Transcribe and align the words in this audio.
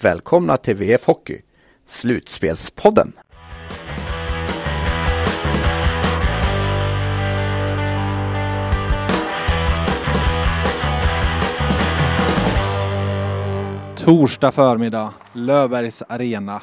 välkomna 0.00 0.56
till 0.56 0.76
VF 0.76 1.06
Hockey, 1.06 1.40
Slutspelspodden. 1.86 3.12
Torsdag 13.96 14.52
förmiddag, 14.52 15.14
Löfbergs 15.32 16.02
arena. 16.08 16.62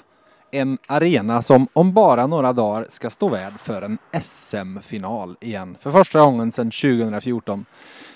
En 0.52 0.78
arena 0.88 1.42
som 1.42 1.68
om 1.74 1.94
bara 1.94 2.28
några 2.28 2.54
dagar 2.54 2.86
ska 2.90 3.10
stå 3.10 3.30
värd 3.30 3.54
för 3.60 3.82
en 3.82 3.98
SM-final 4.22 5.36
igen. 5.42 5.78
För 5.80 5.92
första 5.92 6.20
gången 6.20 6.52
sedan 6.52 6.72
2014. 6.72 7.66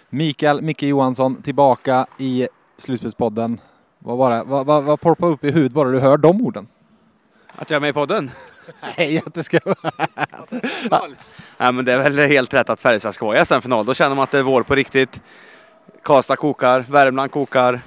Mikael 0.10 0.62
Micke 0.62 0.84
Johansson 0.84 1.42
tillbaka 1.42 2.06
i 2.18 2.48
Slutspelspodden. 2.78 3.60
Vad, 4.06 4.18
bara, 4.18 4.44
vad, 4.44 4.66
vad, 4.66 4.84
vad 4.84 5.02
poppar 5.02 5.28
upp 5.28 5.44
i 5.44 5.52
huvudet 5.52 5.72
bara 5.72 5.90
du 5.90 6.00
hör 6.00 6.18
de 6.18 6.42
orden? 6.42 6.68
Att 7.56 7.70
jag 7.70 7.76
är 7.76 7.82
med 7.82 7.90
i 7.90 7.94
podden? 7.94 8.32
Nej, 8.98 9.22
att 9.26 9.34
det 9.34 9.44
ska 9.44 9.60
ja. 11.58 11.72
men 11.72 11.86
det 11.86 11.94
är 11.94 12.10
väl 12.10 12.30
helt 12.30 12.54
rätt 12.54 12.70
att 12.70 12.82
Färjestad 12.82 13.14
ska 13.14 13.26
vara 13.26 13.42
i 13.42 13.46
SM-final. 13.46 13.86
Då 13.86 13.94
känner 13.94 14.16
man 14.16 14.24
att 14.24 14.32
det 14.32 14.40
är 14.40 14.44
vår 14.44 14.64
på 14.64 14.76
riktigt. 14.76 15.22
Karlstad 16.02 16.36
kokar, 16.36 16.86
Värmland 16.90 17.32
kokar. 17.32 17.82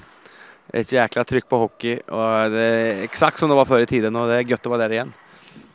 Ett 0.72 0.92
jäkla 0.92 1.24
tryck 1.24 1.48
på 1.48 1.56
hockey 1.56 1.96
och 1.96 2.50
det 2.50 2.62
är 2.62 3.02
exakt 3.02 3.38
som 3.38 3.48
det 3.48 3.54
var 3.54 3.64
förr 3.64 3.80
i 3.80 3.86
tiden 3.86 4.16
och 4.16 4.26
det 4.28 4.34
är 4.34 4.40
gött 4.40 4.60
att 4.60 4.66
vara 4.66 4.78
där 4.78 4.92
igen. 4.92 5.12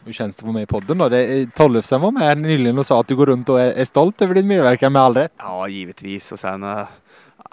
Hur 0.06 0.14
känns 0.14 0.36
det 0.36 0.40
att 0.40 0.44
vara 0.44 0.54
med 0.54 0.64
i 0.64 0.66
podden 0.66 0.98
då? 0.98 1.10
Tollefsen 1.56 2.02
var 2.02 2.12
med 2.12 2.38
nyligen 2.38 2.78
och 2.78 2.86
sa 2.86 3.00
att 3.00 3.08
du 3.08 3.16
går 3.16 3.26
runt 3.26 3.50
och 3.50 3.62
är 3.62 3.86
stolt 3.86 4.22
över 4.22 4.36
din 4.36 4.48
medverkan 4.48 4.92
med 4.94 5.02
all 5.02 5.14
rätt. 5.14 5.32
Ja, 5.38 5.68
givetvis. 5.68 6.32
Och 6.32 6.40
sen 6.40 6.64
uh, 6.64 6.84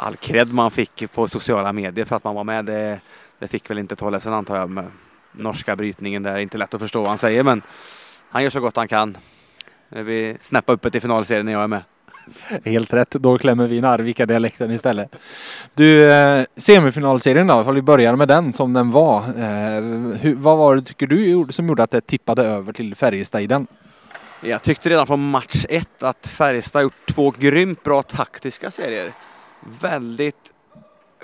all 0.00 0.16
cred 0.16 0.52
man 0.52 0.70
fick 0.70 1.12
på 1.12 1.28
sociala 1.28 1.72
medier 1.72 2.04
för 2.04 2.16
att 2.16 2.24
man 2.24 2.34
var 2.34 2.44
med, 2.44 2.64
det, 2.64 3.00
det 3.38 3.48
fick 3.48 3.70
väl 3.70 3.78
inte 3.78 3.96
Tollefsen 3.96 4.32
antar 4.32 4.56
jag 4.56 4.70
med 4.70 4.84
norska 5.32 5.76
brytningen 5.76 6.22
där. 6.22 6.38
Inte 6.38 6.58
lätt 6.58 6.74
att 6.74 6.80
förstå 6.80 7.00
vad 7.00 7.08
han 7.08 7.18
säger 7.18 7.42
men 7.42 7.62
han 8.30 8.42
gör 8.42 8.50
så 8.50 8.60
gott 8.60 8.76
han 8.76 8.88
kan. 8.88 9.16
Vi 9.88 10.36
snäppar 10.40 10.72
upp 10.72 10.94
i 10.94 11.00
finalserien 11.00 11.46
när 11.46 11.52
jag 11.52 11.62
är 11.62 11.66
med. 11.66 11.82
Helt 12.64 12.92
rätt, 12.92 13.10
då 13.10 13.38
klämmer 13.38 13.66
vi 13.66 13.76
in 13.76 13.84
Arvika-dialekten 13.84 14.70
istället. 14.70 15.16
Du, 15.74 16.10
eh, 16.12 16.44
semifinalserien 16.56 17.46
då, 17.46 17.60
ifall 17.60 17.74
vi 17.74 17.82
börjar 17.82 18.16
med 18.16 18.28
den 18.28 18.52
som 18.52 18.72
den 18.72 18.90
var. 18.90 19.18
Eh, 19.18 19.82
hur, 20.20 20.34
vad 20.34 20.58
var 20.58 20.76
det 20.76 20.82
tycker 20.82 21.06
du 21.06 21.46
som 21.50 21.68
gjorde 21.68 21.82
att 21.82 21.90
det 21.90 22.00
tippade 22.00 22.42
över 22.42 22.72
till 22.72 22.94
Färjestad 22.94 23.42
i 23.42 23.46
den? 23.46 23.66
Jag 24.40 24.62
tyckte 24.62 24.88
redan 24.88 25.06
från 25.06 25.30
match 25.30 25.64
ett 25.68 26.02
att 26.02 26.26
Färjestad 26.26 26.82
gjort 26.82 27.06
två 27.06 27.34
grymt 27.38 27.82
bra 27.82 28.02
taktiska 28.02 28.70
serier. 28.70 29.12
Väldigt 29.61 30.53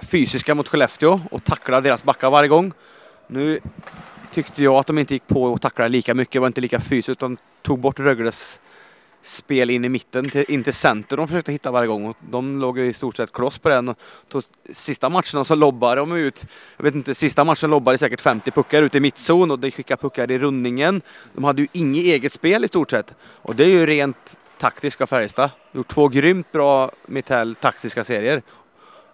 fysiska 0.02 0.54
mot 0.54 0.68
Skellefteå 0.68 1.20
och 1.30 1.44
tacklade 1.44 1.88
deras 1.88 2.04
backar 2.04 2.30
varje 2.30 2.48
gång. 2.48 2.72
Nu 3.26 3.60
tyckte 4.30 4.62
jag 4.62 4.74
att 4.74 4.86
de 4.86 4.98
inte 4.98 5.14
gick 5.14 5.26
på 5.26 5.42
och 5.44 5.60
tacklade 5.60 5.88
lika 5.88 6.14
mycket, 6.14 6.40
var 6.40 6.46
inte 6.46 6.60
lika 6.60 6.80
fysiskt 6.80 7.08
utan 7.08 7.36
tog 7.62 7.78
bort 7.78 7.98
Rögles 7.98 8.60
spel 9.22 9.70
in 9.70 9.84
i 9.84 9.88
mitten, 9.88 10.30
till, 10.30 10.44
in 10.48 10.64
till 10.64 10.72
center 10.72 11.16
de 11.16 11.28
försökte 11.28 11.52
hitta 11.52 11.70
varje 11.70 11.88
gång. 11.88 12.06
Och 12.06 12.16
de 12.30 12.60
låg 12.60 12.78
i 12.78 12.92
stort 12.92 13.16
sett 13.16 13.32
kloss 13.32 13.58
på 13.58 13.68
den. 13.68 13.88
Och 13.88 13.98
tog, 14.28 14.42
sista 14.72 15.08
matcherna 15.08 15.44
så 15.44 15.54
lobbade 15.54 16.00
de 16.00 16.12
ut, 16.12 16.46
jag 16.76 16.84
vet 16.84 16.94
inte, 16.94 17.14
sista 17.14 17.44
matchen 17.44 17.70
lobbade 17.70 17.98
säkert 17.98 18.20
50 18.20 18.50
puckar 18.50 18.82
ut 18.82 18.94
i 18.94 19.00
mittzon 19.00 19.50
och 19.50 19.58
de 19.58 19.70
skickade 19.70 20.02
puckar 20.02 20.30
i 20.30 20.38
rundningen. 20.38 21.02
De 21.32 21.44
hade 21.44 21.62
ju 21.62 21.68
inget 21.72 22.04
eget 22.04 22.32
spel 22.32 22.64
i 22.64 22.68
stort 22.68 22.90
sett. 22.90 23.14
Och 23.20 23.56
det 23.56 23.64
är 23.64 23.68
ju 23.68 23.86
rent 23.86 24.38
taktiska 24.58 25.06
Färjestad. 25.06 25.50
Gjort 25.72 25.88
två 25.88 26.08
grymt 26.08 26.52
bra 26.52 26.90
Mitell 27.06 27.54
taktiska 27.54 28.04
serier. 28.04 28.42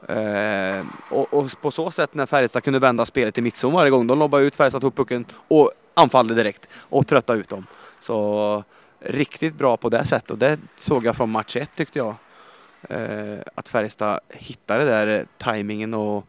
Eh, 0.08 0.84
och, 1.10 1.34
och, 1.34 1.60
på 1.60 1.70
så 1.70 1.90
sätt 1.90 2.14
när 2.14 2.26
Färjestad 2.26 2.64
kunde 2.64 2.78
vända 2.78 3.06
spelet 3.06 3.38
i 3.38 3.40
mittzon 3.40 3.72
varje 3.72 3.90
gång, 3.90 4.06
de 4.06 4.18
lobbade 4.18 4.44
ut 4.44 4.56
Färjestad, 4.56 4.80
tog 4.80 4.94
pucken 4.94 5.24
och 5.48 5.70
anfallde 5.94 6.34
direkt 6.34 6.68
och 6.76 7.06
tröttade 7.06 7.38
ut 7.38 7.48
dem. 7.48 7.66
Så 8.00 8.64
riktigt 9.00 9.54
bra 9.54 9.76
på 9.76 9.88
det 9.88 10.04
sättet 10.04 10.30
och 10.30 10.38
det 10.38 10.58
såg 10.76 11.06
jag 11.06 11.16
från 11.16 11.30
match 11.30 11.56
ett 11.56 11.70
tyckte 11.74 11.98
jag. 11.98 12.14
Eh, 12.88 13.38
att 13.54 13.68
Färjestad 13.68 14.20
hittade 14.28 14.84
där 14.84 15.06
eh, 15.06 15.24
tajmingen 15.38 15.94
och, 15.94 16.26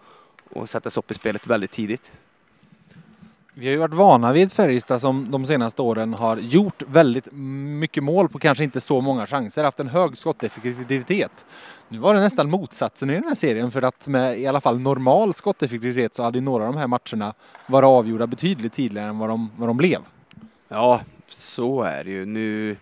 och 0.49 0.69
sätta 0.69 0.89
sig 0.89 0.99
upp 0.99 1.11
i 1.11 1.13
spelet 1.13 1.47
väldigt 1.47 1.71
tidigt. 1.71 2.13
Vi 3.55 3.65
har 3.65 3.71
ju 3.71 3.77
varit 3.77 3.93
vana 3.93 4.33
vid 4.33 4.51
Färjestad 4.51 5.01
som 5.01 5.31
de 5.31 5.45
senaste 5.45 5.81
åren 5.81 6.13
har 6.13 6.37
gjort 6.37 6.83
väldigt 6.87 7.27
mycket 7.31 8.03
mål 8.03 8.29
på 8.29 8.39
kanske 8.39 8.63
inte 8.63 8.81
så 8.81 9.01
många 9.01 9.27
chanser, 9.27 9.63
haft 9.63 9.79
en 9.79 9.87
hög 9.87 10.17
skotteffektivitet. 10.17 11.45
Nu 11.89 11.97
var 11.97 12.13
det 12.13 12.19
nästan 12.19 12.49
motsatsen 12.49 13.09
i 13.09 13.13
den 13.13 13.23
här 13.23 13.35
serien 13.35 13.71
för 13.71 13.81
att 13.81 14.07
med 14.07 14.39
i 14.39 14.47
alla 14.47 14.61
fall 14.61 14.79
normal 14.79 15.33
skotteffektivitet 15.33 16.15
så 16.15 16.23
hade 16.23 16.41
några 16.41 16.67
av 16.67 16.73
de 16.73 16.79
här 16.79 16.87
matcherna 16.87 17.33
varit 17.67 17.87
avgjorda 17.87 18.27
betydligt 18.27 18.73
tidigare 18.73 19.09
än 19.09 19.17
vad 19.17 19.29
de, 19.29 19.49
vad 19.57 19.69
de 19.69 19.77
blev. 19.77 19.99
Ja, 20.67 21.01
så 21.29 21.83
är 21.83 22.03
det 22.03 22.11
ju. 22.11 22.25
Nu 22.25 22.75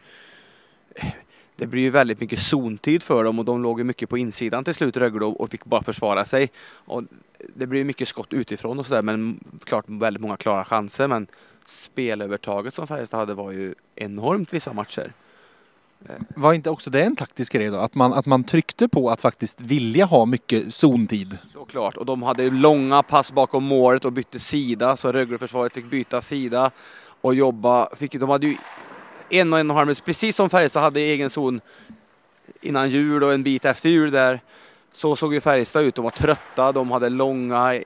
det 1.61 1.67
blir 1.67 1.81
ju 1.81 1.89
väldigt 1.89 2.19
mycket 2.19 2.39
zontid 2.39 3.03
för 3.03 3.23
dem 3.23 3.39
och 3.39 3.45
de 3.45 3.63
låg 3.63 3.79
ju 3.79 3.83
mycket 3.83 4.09
på 4.09 4.17
insidan 4.17 4.63
till 4.63 4.73
slut 4.73 4.97
Rögle 4.97 5.25
och 5.25 5.49
fick 5.49 5.65
bara 5.65 5.83
försvara 5.83 6.25
sig. 6.25 6.51
Och 6.73 7.03
det 7.55 7.65
blir 7.65 7.83
mycket 7.83 8.07
skott 8.07 8.33
utifrån 8.33 8.79
och 8.79 8.85
sådär 8.85 9.01
men 9.01 9.39
klart 9.63 9.85
väldigt 9.87 10.21
många 10.21 10.37
klara 10.37 10.65
chanser 10.65 11.07
men 11.07 11.27
spelövertaget 11.65 12.73
som 12.73 12.87
Färjestad 12.87 13.19
hade 13.19 13.33
var 13.33 13.51
ju 13.51 13.75
enormt 13.95 14.53
vissa 14.53 14.73
matcher. 14.73 15.13
Var 16.35 16.53
inte 16.53 16.69
också 16.69 16.89
det 16.89 17.03
en 17.03 17.15
taktisk 17.15 17.53
grej 17.53 17.69
då? 17.69 17.77
Att 17.77 17.95
man, 17.95 18.13
att 18.13 18.25
man 18.25 18.43
tryckte 18.43 18.87
på 18.87 19.09
att 19.09 19.21
faktiskt 19.21 19.61
vilja 19.61 20.05
ha 20.05 20.25
mycket 20.25 20.73
zontid? 20.73 21.37
Såklart 21.53 21.97
och 21.97 22.05
de 22.05 22.23
hade 22.23 22.49
långa 22.49 23.03
pass 23.03 23.31
bakom 23.31 23.63
målet 23.63 24.05
och 24.05 24.13
bytte 24.13 24.39
sida 24.39 24.97
så 24.97 25.11
Rögle-försvaret 25.11 25.73
fick 25.73 25.85
byta 25.85 26.21
sida 26.21 26.71
och 27.21 27.35
jobba. 27.35 27.95
Fick, 27.95 28.13
de 28.13 28.29
hade 28.29 28.47
ju 28.47 28.57
en 29.31 29.53
och 29.53 29.59
en 29.59 29.69
halv 29.69 29.87
minut, 29.87 30.05
precis 30.05 30.35
som 30.35 30.49
Färjestad 30.49 30.83
hade 30.83 30.99
egen 30.99 31.29
zon 31.29 31.61
innan 32.61 32.89
jul 32.89 33.23
och 33.23 33.33
en 33.33 33.43
bit 33.43 33.65
efter 33.65 33.89
jul 33.89 34.11
där. 34.11 34.39
Så 34.91 35.15
såg 35.15 35.33
ju 35.33 35.41
Färjestad 35.41 35.83
ut, 35.83 35.95
de 35.95 36.03
var 36.03 36.11
trötta, 36.11 36.71
de 36.71 36.91
hade 36.91 37.09
långa 37.09 37.75
eh, 37.75 37.81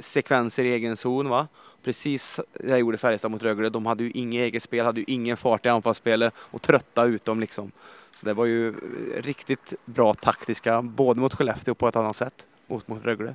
sekvenser 0.00 0.64
i 0.64 0.72
egen 0.72 0.96
zon. 0.96 1.28
Va? 1.28 1.48
Precis 1.84 2.40
det 2.52 2.78
gjorde 2.78 2.98
Färjestad 2.98 3.30
mot 3.30 3.42
Rögle. 3.42 3.68
De 3.68 3.86
hade 3.86 4.04
ju 4.04 4.10
inget 4.10 4.40
eget 4.40 4.62
spel, 4.62 4.84
hade 4.84 5.00
ju 5.00 5.04
ingen 5.08 5.36
fart 5.36 5.66
i 5.66 5.68
anfallsspelet 5.68 6.34
och 6.38 6.62
trötta 6.62 7.04
ut 7.04 7.24
dem 7.24 7.40
liksom. 7.40 7.72
Så 8.14 8.26
det 8.26 8.34
var 8.34 8.44
ju 8.44 8.74
riktigt 9.16 9.74
bra 9.84 10.14
taktiska, 10.14 10.82
både 10.82 11.20
mot 11.20 11.34
Skellefteå 11.34 11.72
och 11.72 11.78
på 11.78 11.88
ett 11.88 11.96
annat 11.96 12.16
sätt, 12.16 12.46
och 12.66 12.82
mot 12.86 13.04
Rögle. 13.04 13.34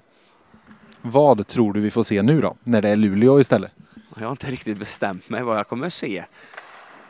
Vad 1.01 1.47
tror 1.47 1.73
du 1.73 1.79
vi 1.79 1.91
får 1.91 2.03
se 2.03 2.21
nu 2.21 2.41
då, 2.41 2.55
när 2.63 2.81
det 2.81 2.89
är 2.89 2.95
Luleå 2.95 3.39
istället? 3.39 3.71
Jag 4.15 4.23
har 4.23 4.31
inte 4.31 4.51
riktigt 4.51 4.77
bestämt 4.77 5.29
mig 5.29 5.43
vad 5.43 5.57
jag 5.57 5.67
kommer 5.67 5.89
se. 5.89 6.25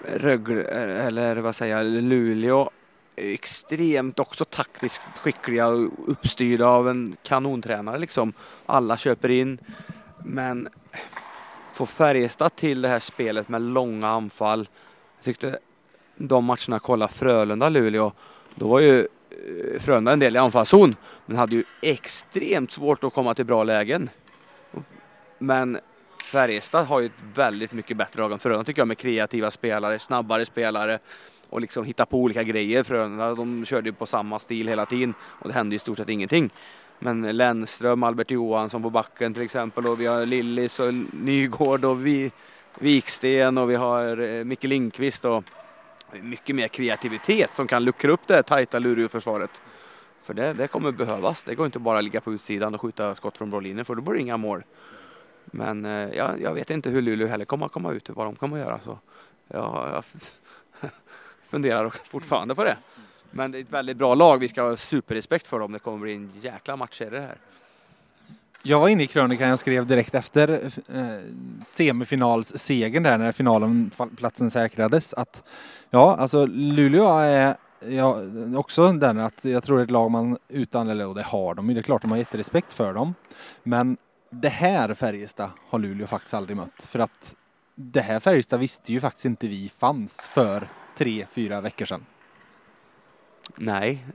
Rögle, 0.03 0.63
eh, 0.63 1.05
eller 1.05 1.35
vad 1.35 1.55
säger 1.55 1.77
jag, 1.77 1.85
Luleå 1.85 2.69
extremt 3.15 4.19
också 4.19 4.45
taktiskt 4.45 5.01
skickliga 5.15 5.67
och 5.67 5.89
uppstyrda 6.07 6.67
av 6.67 6.89
en 6.89 7.15
kanontränare 7.23 7.99
liksom. 7.99 8.33
Alla 8.65 8.97
köper 8.97 9.29
in. 9.29 9.57
Men 10.25 10.69
få 11.73 11.85
Färjestad 11.85 12.55
till 12.55 12.81
det 12.81 12.87
här 12.87 12.99
spelet 12.99 13.49
med 13.49 13.61
långa 13.61 14.07
anfall. 14.07 14.69
Jag 15.17 15.23
tyckte 15.23 15.59
de 16.15 16.45
matcherna 16.45 16.79
kolla 16.79 17.07
Frölunda-Luleå. 17.07 18.11
Då 18.55 18.67
var 18.67 18.79
ju 18.79 18.99
eh, 18.99 19.79
Frölunda 19.79 20.13
en 20.13 20.19
del 20.19 20.35
i 20.35 20.39
anfallszon. 20.39 20.95
Men 21.25 21.37
hade 21.37 21.55
ju 21.55 21.63
extremt 21.81 22.71
svårt 22.71 23.03
att 23.03 23.13
komma 23.13 23.33
till 23.33 23.45
bra 23.45 23.63
lägen. 23.63 24.09
Men 25.37 25.79
Färjestad 26.23 26.85
har 26.85 26.99
ju 26.99 27.05
ett 27.05 27.23
väldigt 27.33 27.71
mycket 27.71 27.97
bättre 27.97 28.21
lag 28.21 28.31
än 28.31 28.39
Frölunda 28.39 28.63
tycker 28.63 28.81
jag 28.81 28.87
med 28.87 28.97
kreativa 28.97 29.51
spelare, 29.51 29.99
snabbare 29.99 30.45
spelare 30.45 30.99
och 31.49 31.61
liksom 31.61 31.85
hitta 31.85 32.05
på 32.05 32.17
olika 32.17 32.43
grejer. 32.43 32.83
Frölunda 32.83 33.35
de 33.35 33.65
körde 33.65 33.89
ju 33.89 33.93
på 33.93 34.05
samma 34.05 34.39
stil 34.39 34.67
hela 34.67 34.85
tiden 34.85 35.13
och 35.21 35.47
det 35.47 35.53
hände 35.53 35.75
i 35.75 35.79
stort 35.79 35.97
sett 35.97 36.09
ingenting. 36.09 36.49
Men 36.99 37.37
Lennström, 37.37 38.03
Albert 38.03 38.31
Johansson 38.31 38.81
på 38.81 38.89
backen 38.89 39.33
till 39.33 39.43
exempel 39.43 39.87
och 39.87 40.01
vi 40.01 40.05
har 40.05 40.25
Lillis 40.25 40.79
och 40.79 40.93
Nygård 41.11 41.85
och 41.85 42.05
vi, 42.05 42.31
Viksten 42.79 43.57
och 43.57 43.69
vi 43.69 43.75
har 43.75 44.21
eh, 44.21 44.43
Micke 44.43 44.63
Lindqvist 44.63 45.25
och 45.25 45.43
mycket 46.11 46.55
mer 46.55 46.67
kreativitet 46.67 47.55
som 47.55 47.67
kan 47.67 47.83
luckra 47.83 48.11
upp 48.11 48.27
det 48.27 48.33
här 48.33 48.41
tajta 48.41 48.79
Luleå-försvaret. 48.79 49.61
För 50.23 50.33
det, 50.33 50.53
det 50.53 50.67
kommer 50.67 50.91
behövas. 50.91 51.43
Det 51.43 51.55
går 51.55 51.65
inte 51.65 51.79
bara 51.79 51.97
att 51.97 52.03
ligga 52.03 52.21
på 52.21 52.33
utsidan 52.33 52.75
och 52.75 52.81
skjuta 52.81 53.15
skott 53.15 53.37
från 53.37 53.49
blå 53.49 53.59
linjen 53.59 53.85
för 53.85 53.95
då 53.95 54.01
blir 54.01 54.13
det 54.13 54.21
inga 54.21 54.37
mål. 54.37 54.63
Men 55.51 55.85
eh, 55.85 55.91
jag, 55.91 56.41
jag 56.41 56.53
vet 56.53 56.69
inte 56.69 56.89
hur 56.89 57.01
Luleå 57.01 57.27
heller 57.27 57.45
kommer 57.45 57.65
att 57.65 57.71
komma 57.71 57.91
ut 57.91 58.09
och 58.09 58.15
vad 58.15 58.25
de 58.25 58.35
kommer 58.35 58.57
att 58.57 58.67
göra. 58.67 58.79
Så 58.79 58.99
jag, 59.47 59.89
jag 59.93 60.03
funderar 61.49 61.89
fortfarande 61.89 62.55
på 62.55 62.63
det. 62.63 62.77
Men 63.31 63.51
det 63.51 63.57
är 63.57 63.61
ett 63.61 63.73
väldigt 63.73 63.97
bra 63.97 64.15
lag. 64.15 64.37
Vi 64.37 64.47
ska 64.47 64.61
ha 64.61 64.77
superrespekt 64.77 65.47
för 65.47 65.59
dem. 65.59 65.71
Det 65.71 65.79
kommer 65.79 65.97
bli 65.97 66.15
en 66.15 66.31
jäkla 66.41 66.75
matchserie 66.75 67.19
här. 67.19 67.37
Jag 68.63 68.79
var 68.79 68.87
inne 68.87 69.03
i 69.03 69.07
krönikan 69.07 69.49
jag 69.49 69.59
skrev 69.59 69.85
direkt 69.85 70.15
efter 70.15 70.49
eh, 70.93 71.33
semifinalssegern 71.65 73.03
där 73.03 73.17
när 73.17 73.31
finalen 73.31 73.91
platsen 74.17 74.51
säkrades 74.51 75.13
att 75.13 75.43
ja, 75.89 76.15
alltså 76.15 76.45
Luleå 76.45 77.19
är 77.19 77.55
ja, 77.89 78.15
också 78.57 78.91
den 78.91 79.19
att 79.19 79.45
jag 79.45 79.63
tror 79.63 79.77
det 79.77 79.81
är 79.81 79.83
ett 79.83 79.91
lag 79.91 80.11
man 80.11 80.37
utan, 80.47 80.89
eller 80.89 81.07
och 81.07 81.15
det 81.15 81.23
har 81.23 81.55
de 81.55 81.67
ju, 81.67 81.73
det 81.73 81.79
är 81.79 81.83
klart 81.83 82.01
de 82.01 82.11
har 82.11 82.17
jätterespekt 82.17 82.73
för 82.73 82.93
dem. 82.93 83.15
Men 83.63 83.97
det 84.31 84.49
här 84.49 84.93
Färjestad 84.93 85.49
har 85.69 85.79
Luleå 85.79 86.07
faktiskt 86.07 86.33
aldrig 86.33 86.57
mött 86.57 86.85
för 86.85 86.99
att 86.99 87.35
det 87.75 88.01
här 88.01 88.19
Färjestad 88.19 88.59
visste 88.59 88.93
ju 88.93 88.99
faktiskt 88.99 89.25
inte 89.25 89.47
vi 89.47 89.69
fanns 89.69 90.21
för 90.33 90.67
tre, 90.97 91.25
fyra 91.31 91.61
veckor 91.61 91.85
sedan. 91.85 92.05
Nej, 93.55 94.05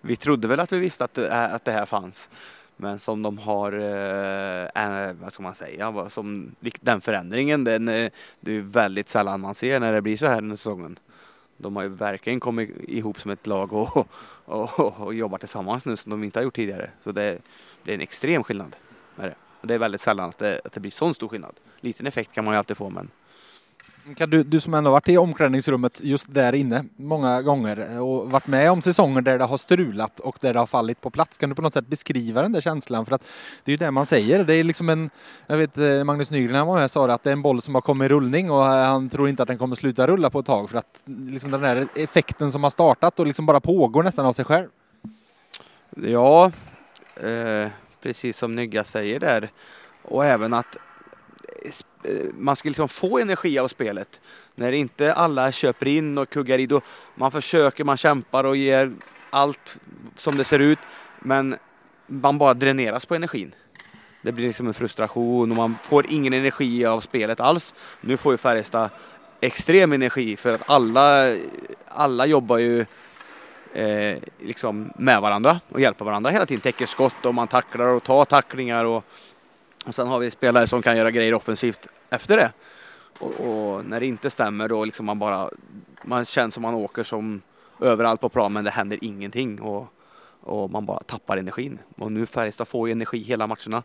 vi 0.00 0.16
trodde 0.16 0.48
väl 0.48 0.60
att 0.60 0.72
vi 0.72 0.78
visste 0.78 1.04
att 1.04 1.14
det, 1.14 1.44
att 1.44 1.64
det 1.64 1.72
här 1.72 1.86
fanns. 1.86 2.30
Men 2.76 2.98
som 2.98 3.22
de 3.22 3.38
har, 3.38 3.72
eh, 3.72 5.08
eh 5.08 5.12
vad 5.12 5.32
ska 5.32 5.42
man 5.42 5.54
säga, 5.54 6.10
som 6.10 6.54
den 6.80 7.00
förändringen, 7.00 7.64
den, 7.64 7.88
eh, 7.88 8.10
det 8.40 8.52
är 8.52 8.60
väldigt 8.60 9.08
sällan 9.08 9.40
man 9.40 9.54
ser 9.54 9.80
när 9.80 9.92
det 9.92 10.02
blir 10.02 10.16
så 10.16 10.26
här 10.26 10.38
under 10.38 10.56
säsongen. 10.56 10.98
De 11.56 11.76
har 11.76 11.82
ju 11.82 11.88
verkligen 11.88 12.40
kommit 12.40 12.70
ihop 12.88 13.20
som 13.20 13.30
ett 13.30 13.46
lag 13.46 13.72
och, 13.72 13.96
och, 13.96 14.80
och, 14.80 15.00
och 15.00 15.14
jobbar 15.14 15.38
tillsammans 15.38 15.86
nu 15.86 15.96
som 15.96 16.10
de 16.10 16.24
inte 16.24 16.38
har 16.38 16.44
gjort 16.44 16.56
tidigare. 16.56 16.90
Så 17.00 17.12
det, 17.12 17.38
det 17.82 17.90
är 17.90 17.94
en 17.94 18.00
extrem 18.00 18.44
skillnad 18.44 18.76
med 19.16 19.28
det. 19.28 19.34
Det 19.64 19.74
är 19.74 19.78
väldigt 19.78 20.00
sällan 20.00 20.28
att 20.28 20.38
det, 20.38 20.60
att 20.64 20.72
det 20.72 20.80
blir 20.80 20.90
sån 20.90 21.14
stor 21.14 21.28
skillnad. 21.28 21.54
Liten 21.80 22.06
effekt 22.06 22.34
kan 22.34 22.44
man 22.44 22.54
ju 22.54 22.58
alltid 22.58 22.76
få 22.76 22.90
men 22.90 23.10
kan 24.16 24.30
du, 24.30 24.42
du 24.42 24.60
som 24.60 24.74
ändå 24.74 24.90
varit 24.90 25.08
i 25.08 25.16
omklädningsrummet 25.16 26.00
just 26.02 26.34
där 26.34 26.54
inne 26.54 26.84
många 26.96 27.42
gånger 27.42 28.00
och 28.00 28.30
varit 28.30 28.46
med 28.46 28.70
om 28.70 28.82
säsonger 28.82 29.20
där 29.20 29.38
det 29.38 29.44
har 29.44 29.56
strulat 29.56 30.20
och 30.20 30.38
där 30.40 30.52
det 30.52 30.58
har 30.58 30.66
fallit 30.66 31.00
på 31.00 31.10
plats. 31.10 31.38
Kan 31.38 31.48
du 31.48 31.54
på 31.54 31.62
något 31.62 31.72
sätt 31.72 31.86
beskriva 31.86 32.42
den 32.42 32.52
där 32.52 32.60
känslan? 32.60 33.06
För 33.06 33.14
att 33.14 33.22
det 33.64 33.70
är 33.70 33.72
ju 33.72 33.76
det 33.76 33.90
man 33.90 34.06
säger. 34.06 34.44
Det 34.44 34.54
är 34.54 34.64
liksom 34.64 34.88
en, 34.88 35.10
jag 35.46 35.56
vet 35.56 35.78
eh, 35.78 36.04
Magnus 36.04 36.30
Nygren 36.30 36.56
han 36.56 36.66
var 36.66 36.78
med 36.78 36.90
sa 36.90 37.10
att 37.10 37.22
det 37.22 37.30
är 37.30 37.32
en 37.32 37.42
boll 37.42 37.62
som 37.62 37.74
har 37.74 37.82
kommit 37.82 38.06
i 38.06 38.08
rullning 38.08 38.50
och 38.50 38.62
han 38.62 39.08
tror 39.08 39.28
inte 39.28 39.42
att 39.42 39.48
den 39.48 39.58
kommer 39.58 39.76
sluta 39.76 40.06
rulla 40.06 40.30
på 40.30 40.38
ett 40.38 40.46
tag 40.46 40.70
för 40.70 40.78
att 40.78 41.02
liksom 41.06 41.50
den 41.50 41.60
där 41.60 41.86
effekten 41.94 42.52
som 42.52 42.62
har 42.62 42.70
startat 42.70 43.20
och 43.20 43.26
liksom 43.26 43.46
bara 43.46 43.60
pågår 43.60 44.02
nästan 44.02 44.26
av 44.26 44.32
sig 44.32 44.44
själv. 44.44 44.68
Ja, 45.96 46.52
eh, 47.16 47.68
precis 48.04 48.38
som 48.38 48.54
Nygga 48.54 48.84
säger 48.84 49.20
där 49.20 49.50
och 50.02 50.24
även 50.24 50.54
att 50.54 50.76
eh, 52.02 52.12
man 52.38 52.56
ska 52.56 52.68
liksom 52.68 52.88
få 52.88 53.18
energi 53.18 53.58
av 53.58 53.68
spelet. 53.68 54.22
När 54.54 54.72
inte 54.72 55.14
alla 55.14 55.52
köper 55.52 55.88
in 55.88 56.18
och 56.18 56.28
kuggar 56.30 56.58
i, 56.58 56.66
då 56.66 56.80
man 57.14 57.30
försöker, 57.30 57.84
man 57.84 57.96
kämpar 57.96 58.44
och 58.44 58.56
ger 58.56 58.92
allt 59.30 59.78
som 60.16 60.36
det 60.36 60.44
ser 60.44 60.58
ut. 60.58 60.78
Men 61.18 61.56
man 62.06 62.38
bara 62.38 62.54
dräneras 62.54 63.06
på 63.06 63.14
energin. 63.14 63.54
Det 64.22 64.32
blir 64.32 64.46
liksom 64.46 64.66
en 64.66 64.74
frustration 64.74 65.50
och 65.50 65.56
man 65.56 65.76
får 65.82 66.06
ingen 66.10 66.32
energi 66.32 66.86
av 66.86 67.00
spelet 67.00 67.40
alls. 67.40 67.74
Nu 68.00 68.16
får 68.16 68.32
ju 68.32 68.38
Färjestad 68.38 68.90
extrem 69.40 69.92
energi 69.92 70.36
för 70.36 70.54
att 70.54 70.70
alla, 70.70 71.36
alla 71.88 72.26
jobbar 72.26 72.58
ju 72.58 72.86
eh, 73.74 74.18
liksom 74.38 74.92
med 74.98 75.20
varandra 75.20 75.60
och 75.68 75.80
hjälper 75.80 76.04
varandra 76.04 76.30
hela 76.30 76.46
tiden. 76.46 76.60
Täcker 76.60 76.86
skott 76.86 77.26
och 77.26 77.34
man 77.34 77.48
tacklar 77.48 77.86
och 77.86 78.02
tar 78.02 78.24
tacklingar 78.24 78.84
och 78.84 79.04
och 79.84 79.94
sen 79.94 80.06
har 80.06 80.18
vi 80.18 80.30
spelare 80.30 80.66
som 80.66 80.82
kan 80.82 80.96
göra 80.96 81.10
grejer 81.10 81.34
offensivt 81.34 81.88
efter 82.10 82.36
det. 82.36 82.52
Och, 83.18 83.40
och 83.40 83.84
när 83.84 84.00
det 84.00 84.06
inte 84.06 84.30
stämmer 84.30 84.68
då 84.68 84.84
liksom 84.84 85.06
man 85.06 85.18
bara, 85.18 85.50
man 86.02 86.24
känns 86.24 86.54
som 86.54 86.62
man 86.62 86.74
åker 86.74 87.04
som 87.04 87.42
överallt 87.80 88.20
på 88.20 88.28
plan 88.28 88.52
men 88.52 88.64
det 88.64 88.70
händer 88.70 88.98
ingenting 89.02 89.60
och, 89.60 89.88
och 90.40 90.70
man 90.70 90.84
bara 90.84 91.00
tappar 91.00 91.36
energin. 91.36 91.78
Och 91.96 92.12
nu 92.12 92.26
Färjestad 92.26 92.68
får 92.68 92.88
ju 92.88 92.92
energi 92.92 93.18
hela 93.18 93.46
matcherna 93.46 93.82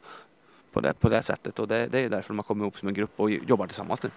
på 0.72 0.80
det, 0.80 0.94
på 1.00 1.10
det 1.10 1.24
sättet 1.24 1.60
och 1.60 1.68
det, 1.68 1.88
det 1.88 2.00
är 2.00 2.10
därför 2.10 2.34
man 2.34 2.44
kommer 2.44 2.64
ihop 2.64 2.78
som 2.78 2.88
en 2.88 2.94
grupp 2.94 3.14
och 3.16 3.32
jobbar 3.32 3.68
tillsammans 3.68 4.04
nu. 4.04 4.10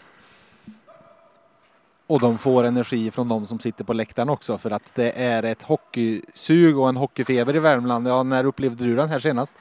Och 2.12 2.20
de 2.20 2.38
får 2.38 2.64
energi 2.64 3.10
från 3.10 3.28
de 3.28 3.46
som 3.46 3.58
sitter 3.58 3.84
på 3.84 3.92
läktaren 3.92 4.28
också 4.28 4.58
för 4.58 4.70
att 4.70 4.94
det 4.94 5.12
är 5.12 5.42
ett 5.42 5.62
hockeysug 5.62 6.78
och 6.78 6.88
en 6.88 6.96
hockeyfeber 6.96 7.56
i 7.56 7.58
Värmland. 7.58 8.08
Ja, 8.08 8.22
när 8.22 8.44
upplevde 8.44 8.84
du 8.84 8.96
den 8.96 9.08
här 9.08 9.18
senast? 9.18 9.54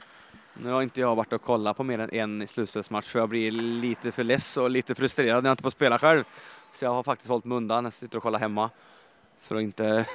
Nu 0.54 0.72
har 0.72 0.82
inte 0.82 1.02
jag 1.02 1.16
varit 1.16 1.34
och 1.34 1.42
kollat 1.42 1.78
på 1.78 1.84
mer 1.84 2.00
än 2.00 2.10
en 2.14 2.48
slutspelsmatch 2.48 3.08
för 3.08 3.20
jag 3.20 3.30
blir 3.30 3.52
lite 3.52 4.12
för 4.12 4.24
less 4.24 4.58
och 4.58 4.70
lite 4.70 4.96
frustrerad 4.96 5.44
när 5.44 5.50
jag 5.50 5.54
inte 5.54 5.64
får 5.64 5.70
spela 5.70 6.00
själv. 6.00 6.24
Så 6.72 6.86
jag 6.86 6.94
har 6.94 7.04
faktiskt 7.04 7.30
hållit 7.30 7.46
mig 7.46 7.56
undan. 7.56 7.84
Jag 7.84 7.94
sitter 7.94 8.18
och 8.18 8.24
kollar 8.24 8.40
hemma. 8.40 8.70
För 9.42 9.56
att 9.56 9.62
inte... 9.62 9.84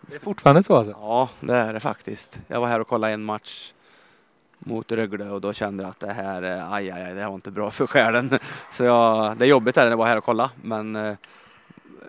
det 0.00 0.14
är 0.14 0.20
fortfarande 0.20 0.62
så 0.62 0.76
alltså? 0.76 0.92
Ja, 0.92 1.28
det 1.40 1.54
är 1.54 1.72
det 1.72 1.80
faktiskt. 1.80 2.40
Jag 2.46 2.60
var 2.60 2.68
här 2.68 2.80
och 2.80 2.88
kollade 2.88 3.12
en 3.12 3.24
match 3.24 3.72
mot 4.58 4.92
Rögle 4.92 5.30
och 5.30 5.40
då 5.40 5.52
kände 5.52 5.82
jag 5.82 5.90
att 5.90 6.00
det 6.00 6.12
här, 6.12 6.42
aj, 6.42 6.90
aj, 6.90 7.02
aj, 7.02 7.14
det 7.14 7.20
här 7.20 7.28
var 7.28 7.34
inte 7.34 7.50
bra 7.50 7.70
för 7.70 7.86
själen. 7.86 8.38
Så 8.70 8.84
jag, 8.84 9.36
det 9.36 9.44
är 9.44 9.48
jobbigt 9.48 9.76
här 9.76 9.84
när 9.84 9.90
jag 9.90 9.96
var 9.96 10.06
här 10.06 10.18
och 10.18 10.24
kolla 10.24 10.50
men 10.62 10.96
eh, 10.96 11.02
Eh, 11.12 11.16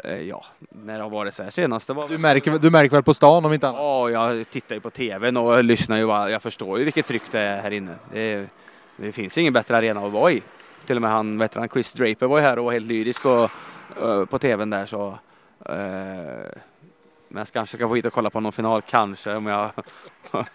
ja, 0.03 0.45
när 0.69 0.97
det 0.97 1.03
har 1.03 1.09
varit 1.09 1.33
så 1.33 1.43
här 1.43 1.49
senast. 1.49 1.89
Var... 1.89 2.07
Du, 2.07 2.17
märker, 2.17 2.59
du 2.59 2.69
märker 2.69 2.95
väl 2.95 3.03
på 3.03 3.13
stan 3.13 3.45
om 3.45 3.53
inte 3.53 3.67
annat? 3.67 3.81
Ja, 3.81 4.09
jag 4.09 4.49
tittar 4.49 4.75
ju 4.75 4.81
på 4.81 4.89
tvn 4.89 5.37
och 5.37 5.63
lyssnar 5.63 5.97
ju. 5.97 6.31
Jag 6.31 6.41
förstår 6.41 6.79
ju 6.79 6.83
vilket 6.83 7.05
tryck 7.05 7.23
det 7.31 7.39
är 7.39 7.61
här 7.61 7.71
inne. 7.71 7.95
Det, 8.11 8.47
det 8.97 9.11
finns 9.11 9.37
ingen 9.37 9.53
bättre 9.53 9.77
arena 9.77 10.05
att 10.05 10.11
vara 10.11 10.31
i. 10.31 10.41
Till 10.85 10.95
och 10.95 11.01
med 11.01 11.11
han, 11.11 11.37
vet 11.37 11.53
han 11.53 11.69
Chris 11.69 11.93
Draper 11.93 12.25
var 12.25 12.37
ju 12.37 12.43
här 12.43 12.59
och 12.59 12.65
var 12.65 12.71
helt 12.71 12.85
lyrisk 12.85 13.25
och, 13.25 13.51
uh, 14.01 14.25
på 14.25 14.39
tvn 14.39 14.69
där 14.69 14.85
så. 14.85 15.07
Uh, 15.07 15.15
men 17.27 17.41
jag 17.41 17.47
kanske 17.47 17.77
ska 17.77 17.87
få 17.87 17.95
hit 17.95 18.05
och 18.05 18.13
kolla 18.13 18.29
på 18.29 18.39
någon 18.39 18.51
final, 18.51 18.81
kanske 18.81 19.35
om 19.35 19.45
jag 19.45 19.71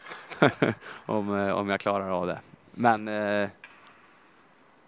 om, 1.06 1.30
om 1.30 1.68
jag 1.68 1.80
klarar 1.80 2.10
av 2.10 2.26
det. 2.26 2.38
Men 2.70 3.08
uh, 3.08 3.48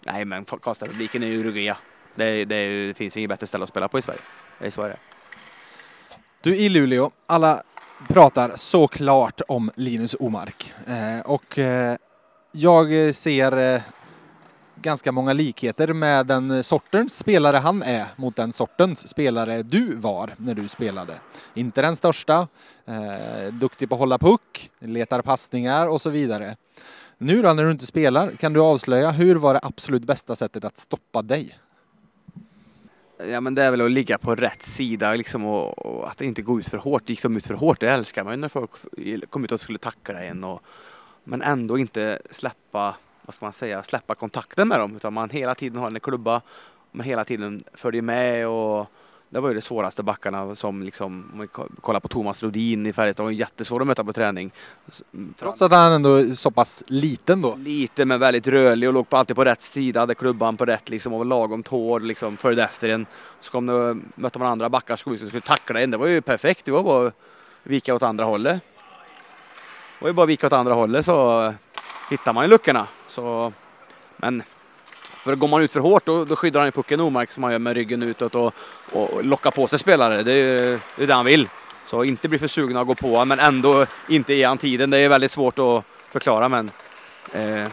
nej, 0.00 0.24
men 0.24 0.44
Karlstad-publiken 0.44 1.22
är 1.22 1.26
ju 1.26 1.42
rugiga. 1.42 1.76
Det, 2.14 2.44
det, 2.44 2.86
det 2.86 2.94
finns 2.94 3.16
inget 3.16 3.28
bättre 3.28 3.46
ställe 3.46 3.64
att 3.64 3.70
spela 3.70 3.88
på 3.88 3.98
i 3.98 4.02
Sverige. 4.02 4.20
Det 4.58 4.66
är 4.66 4.70
så 4.70 4.82
är 4.82 4.88
det. 4.88 4.96
Du 6.40 6.56
i 6.56 6.68
Luleå, 6.68 7.10
alla 7.26 7.62
pratar 8.08 8.52
såklart 8.56 9.40
om 9.48 9.70
Linus 9.74 10.16
Omark 10.20 10.72
eh, 10.86 11.20
och 11.30 11.58
eh, 11.58 11.96
jag 12.52 13.14
ser 13.14 13.74
eh, 13.74 13.82
ganska 14.82 15.12
många 15.12 15.32
likheter 15.32 15.92
med 15.92 16.26
den 16.26 16.64
sortens 16.64 17.18
spelare 17.18 17.56
han 17.56 17.82
är 17.82 18.06
mot 18.16 18.36
den 18.36 18.52
sortens 18.52 19.08
spelare 19.08 19.62
du 19.62 19.96
var 19.96 20.30
när 20.36 20.54
du 20.54 20.68
spelade. 20.68 21.14
Inte 21.54 21.82
den 21.82 21.96
största, 21.96 22.48
eh, 22.86 23.52
duktig 23.52 23.88
på 23.88 23.94
att 23.94 23.98
hålla 23.98 24.18
puck, 24.18 24.70
letar 24.78 25.22
passningar 25.22 25.86
och 25.86 26.00
så 26.00 26.10
vidare. 26.10 26.56
Nu 27.18 27.42
då 27.42 27.52
när 27.52 27.64
du 27.64 27.70
inte 27.70 27.86
spelar, 27.86 28.30
kan 28.30 28.52
du 28.52 28.60
avslöja 28.60 29.10
hur 29.10 29.36
var 29.36 29.54
det 29.54 29.60
absolut 29.62 30.04
bästa 30.04 30.36
sättet 30.36 30.64
att 30.64 30.76
stoppa 30.76 31.22
dig? 31.22 31.58
Ja 33.28 33.40
men 33.40 33.54
det 33.54 33.62
är 33.62 33.70
väl 33.70 33.80
att 33.80 33.90
ligga 33.90 34.18
på 34.18 34.34
rätt 34.34 34.62
sida 34.62 35.14
liksom 35.14 35.44
och, 35.44 35.78
och 35.78 36.08
att 36.10 36.20
inte 36.20 36.42
gå 36.42 36.60
ut 36.60 36.68
för 36.68 36.78
hårt. 36.78 37.08
Gick 37.08 37.22
de 37.22 37.36
ut 37.36 37.46
för 37.46 37.54
hårt, 37.54 37.80
det 37.80 37.90
älskar 37.90 38.24
man 38.24 38.32
ju 38.32 38.36
när 38.36 38.48
folk 38.48 38.70
kom 39.30 39.44
ut 39.44 39.52
och 39.52 39.60
skulle 39.60 39.78
tackla 39.78 40.22
en. 40.22 40.44
Och, 40.44 40.62
men 41.24 41.42
ändå 41.42 41.78
inte 41.78 42.18
släppa, 42.30 42.96
vad 43.22 43.34
ska 43.34 43.46
man 43.46 43.52
säga, 43.52 43.82
släppa 43.82 44.14
kontakten 44.14 44.68
med 44.68 44.80
dem. 44.80 44.96
Utan 44.96 45.12
man 45.12 45.30
hela 45.30 45.54
tiden 45.54 45.78
har 45.78 45.86
en 45.90 46.00
klubba, 46.00 46.42
man 46.92 47.06
hela 47.06 47.24
tiden 47.24 47.64
följer 47.74 48.02
med 48.02 48.48
och 48.48 48.86
det 49.32 49.40
var 49.40 49.48
ju 49.48 49.54
de 49.54 49.60
svåraste 49.60 50.02
backarna 50.02 50.54
som 50.54 50.82
liksom, 50.82 51.30
om 51.32 51.40
vi 51.40 51.48
kollar 51.80 52.00
på 52.00 52.08
Thomas 52.08 52.42
Rodin 52.42 52.86
i 52.86 52.92
Färjestad, 52.92 53.24
var 53.24 53.30
jättesvår 53.30 53.80
att 53.80 53.86
möta 53.86 54.04
på 54.04 54.12
träning. 54.12 54.50
Trots 55.38 55.62
att 55.62 55.72
han 55.72 55.92
ändå 55.92 56.14
är 56.14 56.24
så 56.24 56.50
pass 56.50 56.84
liten 56.86 57.42
då? 57.42 57.56
Liten 57.56 58.08
men 58.08 58.20
väldigt 58.20 58.46
rörlig 58.46 58.88
och 58.88 58.92
låg 58.92 59.08
på, 59.08 59.16
alltid 59.16 59.36
på 59.36 59.44
rätt 59.44 59.62
sida, 59.62 60.00
hade 60.00 60.14
klubban 60.14 60.56
på 60.56 60.64
rätt 60.64 60.88
liksom 60.88 61.12
och 61.12 61.18
var 61.18 61.24
lagom 61.24 61.62
tår 61.62 62.00
liksom, 62.00 62.36
följde 62.36 62.64
efter 62.64 62.88
en. 62.88 63.06
Så 63.40 63.52
kom 63.52 63.66
det, 63.66 63.98
mötte 64.14 64.38
man 64.38 64.48
andra 64.48 64.68
backar 64.68 64.96
som 64.96 65.16
skulle 65.16 65.40
tackla 65.40 65.80
en, 65.80 65.90
det 65.90 65.96
var 65.96 66.06
ju 66.06 66.20
perfekt, 66.20 66.64
det 66.64 66.70
var 66.70 66.82
bara 66.82 67.06
att 67.06 67.14
vika 67.62 67.94
åt 67.94 68.02
andra 68.02 68.24
hållet. 68.24 68.60
Det 69.98 70.04
var 70.04 70.08
ju 70.08 70.14
bara 70.14 70.22
att 70.22 70.28
vika 70.28 70.46
åt 70.46 70.52
andra 70.52 70.74
hållet 70.74 71.04
så 71.04 71.54
hittar 72.10 72.32
man 72.32 72.44
ju 72.44 72.50
luckorna. 72.50 72.86
Så, 73.08 73.52
men 74.16 74.42
för 75.22 75.36
går 75.36 75.48
man 75.48 75.62
ut 75.62 75.72
för 75.72 75.80
hårt 75.80 76.06
då, 76.06 76.24
då 76.24 76.36
skyddar 76.36 76.60
han 76.60 76.66
ju 76.66 76.72
pucken 76.72 77.00
Omark 77.00 77.32
som 77.32 77.42
han 77.42 77.52
gör 77.52 77.58
med 77.58 77.74
ryggen 77.74 78.02
utåt 78.02 78.34
och, 78.34 78.54
och 78.92 79.24
lockar 79.24 79.50
på 79.50 79.68
sig 79.68 79.78
spelare. 79.78 80.22
Det 80.22 80.32
är, 80.32 80.80
det 80.96 81.02
är 81.02 81.06
det 81.06 81.14
han 81.14 81.24
vill. 81.24 81.48
Så 81.84 82.04
inte 82.04 82.28
bli 82.28 82.38
för 82.38 82.48
sugna 82.48 82.80
att 82.80 82.86
gå 82.86 82.94
på 82.94 83.24
men 83.24 83.38
ändå 83.38 83.86
inte 84.08 84.34
ge 84.34 84.44
han 84.44 84.58
tiden. 84.58 84.90
Det 84.90 84.98
är 84.98 85.08
väldigt 85.08 85.30
svårt 85.30 85.58
att 85.58 85.84
förklara 86.10 86.48
men 86.48 86.70
eh, 87.32 87.68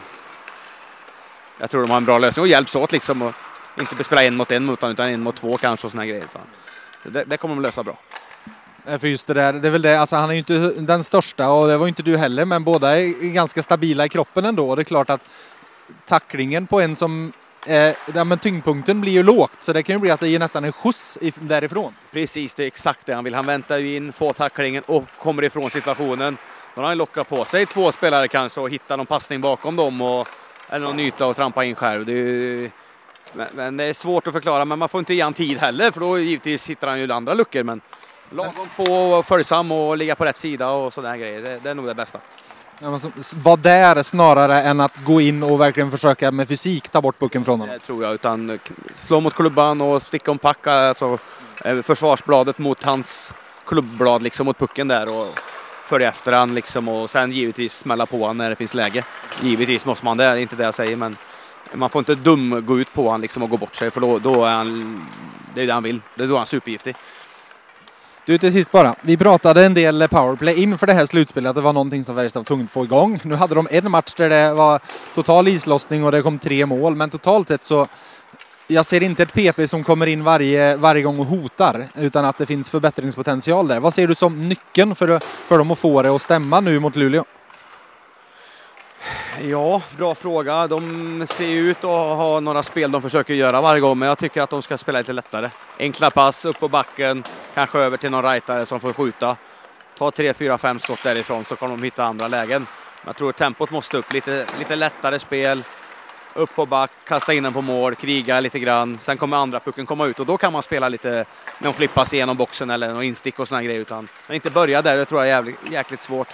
jag 1.58 1.70
tror 1.70 1.80
de 1.80 1.90
har 1.90 1.96
en 1.96 2.04
bra 2.04 2.18
lösning 2.18 2.42
och 2.42 2.48
hjälps 2.48 2.76
åt 2.76 2.92
liksom. 2.92 3.22
Och 3.22 3.32
inte 3.78 4.04
spela 4.04 4.24
en 4.24 4.36
mot 4.36 4.50
en 4.50 4.70
utan, 4.70 4.90
utan 4.90 5.08
en 5.08 5.20
mot 5.20 5.36
två 5.36 5.56
kanske 5.56 5.86
och 5.86 5.90
såna 5.90 6.06
grejer. 6.06 6.24
Det, 7.02 7.24
det 7.24 7.36
kommer 7.36 7.54
de 7.54 7.62
lösa 7.62 7.82
bra. 7.82 7.98
Eh, 8.86 8.98
för 8.98 9.08
just 9.08 9.26
det 9.26 9.34
där, 9.34 9.52
det 9.52 9.68
är 9.68 9.72
väl 9.72 9.82
det, 9.82 10.00
alltså 10.00 10.16
han 10.16 10.30
är 10.30 10.34
ju 10.34 10.38
inte 10.38 10.72
den 10.78 11.04
största 11.04 11.50
och 11.50 11.68
det 11.68 11.76
var 11.76 11.88
inte 11.88 12.02
du 12.02 12.16
heller 12.16 12.44
men 12.44 12.64
båda 12.64 13.00
är 13.00 13.32
ganska 13.32 13.62
stabila 13.62 14.04
i 14.04 14.08
kroppen 14.08 14.44
ändå. 14.44 14.70
Och 14.70 14.76
det 14.76 14.82
är 14.82 14.84
klart 14.84 15.10
att 15.10 15.20
tacklingen 16.06 16.66
på 16.66 16.80
en 16.80 16.96
som 16.96 17.32
eh, 17.66 18.24
men 18.24 18.38
tyngdpunkten 18.38 19.00
blir 19.00 19.12
ju 19.12 19.22
lågt 19.22 19.56
så 19.62 19.72
det 19.72 19.82
kan 19.82 19.94
ju 19.94 19.98
bli 19.98 20.10
att 20.10 20.20
det 20.20 20.28
ger 20.28 20.38
nästan 20.38 20.64
en 20.64 20.72
skjuts 20.72 21.18
därifrån. 21.34 21.94
Precis, 22.10 22.54
det 22.54 22.62
är 22.62 22.66
exakt 22.66 23.06
det 23.06 23.14
han 23.14 23.24
vill. 23.24 23.34
Han 23.34 23.46
väntar 23.46 23.78
ju 23.78 23.96
in, 23.96 24.12
får 24.12 24.32
tacklingen 24.32 24.82
och 24.86 25.04
kommer 25.18 25.44
ifrån 25.44 25.70
situationen. 25.70 26.36
Då 26.74 26.80
har 26.80 26.88
han 26.88 26.98
lockat 26.98 27.28
på 27.28 27.44
sig 27.44 27.66
två 27.66 27.92
spelare 27.92 28.28
kanske 28.28 28.60
och 28.60 28.70
hittar 28.70 28.96
någon 28.96 29.06
passning 29.06 29.40
bakom 29.40 29.76
dem 29.76 30.00
och, 30.00 30.28
eller 30.68 30.86
någon 30.86 31.00
yta 31.00 31.26
och 31.26 31.36
trampa 31.36 31.64
in 31.64 31.74
själv. 31.74 32.06
Det 32.06 32.12
är, 32.12 32.70
men, 33.32 33.46
men, 33.54 33.76
det 33.76 33.84
är 33.84 33.94
svårt 33.94 34.26
att 34.26 34.32
förklara, 34.32 34.64
men 34.64 34.78
man 34.78 34.88
får 34.88 34.98
inte 34.98 35.14
ge 35.14 35.22
han 35.22 35.34
tid 35.34 35.58
heller 35.58 35.90
för 35.90 36.00
då 36.00 36.18
givetvis 36.18 36.70
hittar 36.70 36.88
han 36.88 37.00
ju 37.00 37.12
andra 37.12 37.34
luckor. 37.34 37.62
Men 37.62 37.80
lagom 38.30 38.68
på 38.76 38.84
och 38.84 39.26
följsam 39.26 39.72
och 39.72 39.96
ligga 39.96 40.14
på 40.14 40.24
rätt 40.24 40.38
sida 40.38 40.70
och 40.70 40.92
sådana 40.92 41.16
grejer. 41.16 41.42
Det, 41.42 41.60
det 41.62 41.70
är 41.70 41.74
nog 41.74 41.86
det 41.86 41.94
bästa. 41.94 42.20
Var 42.80 43.56
där 43.56 44.02
snarare 44.02 44.62
än 44.62 44.80
att 44.80 45.04
gå 45.04 45.20
in 45.20 45.42
och 45.42 45.60
verkligen 45.60 45.90
försöka 45.90 46.30
med 46.30 46.48
fysik 46.48 46.88
ta 46.88 47.00
bort 47.00 47.18
pucken 47.18 47.44
från 47.44 47.60
honom? 47.60 47.74
Det 47.74 47.86
tror 47.86 48.04
jag, 48.04 48.14
utan 48.14 48.58
slå 48.94 49.20
mot 49.20 49.34
klubban 49.34 49.80
och 49.80 50.02
sticka 50.02 50.30
om 50.30 50.38
packa, 50.38 50.72
alltså 50.72 51.18
eh, 51.64 51.82
försvarsbladet 51.82 52.58
mot 52.58 52.82
hans 52.82 53.34
klubbblad 53.66 54.22
liksom 54.22 54.46
mot 54.46 54.58
pucken 54.58 54.88
där 54.88 55.20
och 55.20 55.40
följa 55.84 56.08
efter 56.08 56.32
han 56.32 56.54
liksom 56.54 56.88
och 56.88 57.10
sen 57.10 57.32
givetvis 57.32 57.74
smälla 57.74 58.06
på 58.06 58.26
han 58.26 58.36
när 58.36 58.50
det 58.50 58.56
finns 58.56 58.74
läge. 58.74 59.04
Givetvis 59.42 59.84
måste 59.84 60.04
man 60.04 60.16
det, 60.16 60.24
det 60.24 60.30
är 60.30 60.36
inte 60.36 60.56
det 60.56 60.64
jag 60.64 60.74
säger 60.74 60.96
men 60.96 61.16
man 61.72 61.90
får 61.90 61.98
inte 61.98 62.14
dum 62.14 62.66
gå 62.66 62.80
ut 62.80 62.92
på 62.92 63.10
han 63.10 63.20
liksom 63.20 63.42
och 63.42 63.50
gå 63.50 63.56
bort 63.56 63.74
sig 63.74 63.90
för 63.90 64.00
då, 64.00 64.18
då 64.18 64.44
är 64.44 64.52
han, 64.52 65.06
det 65.54 65.62
är 65.62 65.66
det 65.66 65.72
han 65.72 65.82
vill, 65.82 66.00
det 66.14 66.24
är 66.24 66.28
då 66.28 66.34
han 66.34 66.42
är 66.42 66.46
supergiftig. 66.46 66.96
Du 68.26 68.38
till 68.38 68.52
sist 68.52 68.72
bara. 68.72 68.94
Vi 69.02 69.16
pratade 69.16 69.64
en 69.64 69.74
del 69.74 70.08
powerplay 70.08 70.62
inför 70.62 70.86
det 70.86 70.92
här 70.92 71.06
slutspelet. 71.06 71.54
Det 71.54 71.60
var 71.60 71.72
någonting 71.72 72.04
som 72.04 72.16
Färjestad 72.16 72.40
var 72.40 72.44
tvungen 72.44 72.64
att 72.64 72.70
få 72.72 72.84
igång. 72.84 73.20
Nu 73.22 73.34
hade 73.34 73.54
de 73.54 73.68
en 73.70 73.90
match 73.90 74.14
där 74.16 74.28
det 74.28 74.52
var 74.52 74.80
total 75.14 75.48
islossning 75.48 76.04
och 76.04 76.12
det 76.12 76.22
kom 76.22 76.38
tre 76.38 76.66
mål. 76.66 76.96
Men 76.96 77.10
totalt 77.10 77.48
sett 77.48 77.64
så 77.64 77.86
jag 78.66 78.86
ser 78.86 79.02
inte 79.02 79.22
ett 79.22 79.32
PP 79.32 79.66
som 79.66 79.84
kommer 79.84 80.06
in 80.06 80.24
varje, 80.24 80.76
varje 80.76 81.02
gång 81.02 81.18
och 81.18 81.26
hotar 81.26 81.86
utan 81.94 82.24
att 82.24 82.38
det 82.38 82.46
finns 82.46 82.70
förbättringspotential 82.70 83.68
där. 83.68 83.80
Vad 83.80 83.94
ser 83.94 84.08
du 84.08 84.14
som 84.14 84.40
nyckeln 84.40 84.94
för, 84.94 85.20
för 85.48 85.58
dem 85.58 85.70
att 85.70 85.78
få 85.78 86.02
det 86.02 86.08
att 86.08 86.22
stämma 86.22 86.60
nu 86.60 86.80
mot 86.80 86.96
Luleå? 86.96 87.24
Ja, 89.42 89.82
bra 89.96 90.14
fråga. 90.14 90.66
De 90.66 91.26
ser 91.26 91.48
ut 91.48 91.76
att 91.76 92.16
ha 92.16 92.40
några 92.40 92.62
spel 92.62 92.92
de 92.92 93.02
försöker 93.02 93.34
göra 93.34 93.60
varje 93.60 93.80
gång, 93.80 93.98
men 93.98 94.08
jag 94.08 94.18
tycker 94.18 94.42
att 94.42 94.50
de 94.50 94.62
ska 94.62 94.78
spela 94.78 94.98
lite 94.98 95.12
lättare. 95.12 95.50
Enkla 95.78 96.10
pass, 96.10 96.44
upp 96.44 96.60
på 96.60 96.68
backen, 96.68 97.24
kanske 97.54 97.78
över 97.78 97.96
till 97.96 98.10
någon 98.10 98.24
rightare 98.24 98.66
som 98.66 98.80
får 98.80 98.92
skjuta. 98.92 99.36
Ta 99.98 100.10
tre, 100.10 100.34
fyra, 100.34 100.58
fem 100.58 100.78
skott 100.78 101.02
därifrån 101.02 101.44
så 101.44 101.56
kommer 101.56 101.76
de 101.76 101.82
hitta 101.82 102.04
andra 102.04 102.28
lägen. 102.28 102.66
Jag 103.06 103.16
tror 103.16 103.32
tempot 103.32 103.70
måste 103.70 103.96
upp, 103.96 104.12
lite, 104.12 104.46
lite 104.58 104.76
lättare 104.76 105.18
spel. 105.18 105.62
Upp 106.34 106.54
på 106.54 106.66
back, 106.66 106.90
kasta 107.04 107.34
in 107.34 107.42
den 107.42 107.52
på 107.52 107.60
mål, 107.60 107.94
kriga 107.94 108.40
lite 108.40 108.58
grann. 108.58 108.98
Sen 109.02 109.16
kommer 109.16 109.36
andra 109.36 109.60
pucken 109.60 109.86
komma 109.86 110.06
ut 110.06 110.20
och 110.20 110.26
då 110.26 110.36
kan 110.36 110.52
man 110.52 110.62
spela 110.62 110.88
lite 110.88 111.24
någon 111.58 111.74
flippass 111.74 112.12
igenom 112.12 112.36
boxen 112.36 112.70
eller 112.70 112.92
någon 112.92 113.02
instick 113.02 113.38
och 113.38 113.48
såna 113.48 113.62
grejer. 113.62 113.80
Utan, 113.80 114.08
men 114.26 114.34
inte 114.34 114.50
börja 114.50 114.82
där, 114.82 114.96
det 114.96 115.04
tror 115.04 115.20
jag 115.20 115.28
är 115.28 115.32
jävligt, 115.32 115.56
jäkligt 115.70 116.02
svårt. 116.02 116.28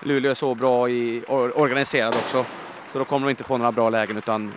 Luleå 0.00 0.30
är 0.30 0.34
så 0.34 0.54
bra 0.54 0.88
i, 0.88 1.24
organiserad 1.28 2.14
också. 2.14 2.46
Så 2.92 2.98
då 2.98 3.04
kommer 3.04 3.26
de 3.26 3.30
inte 3.30 3.44
få 3.44 3.56
några 3.56 3.72
bra 3.72 3.90
lägen 3.90 4.16
utan 4.16 4.52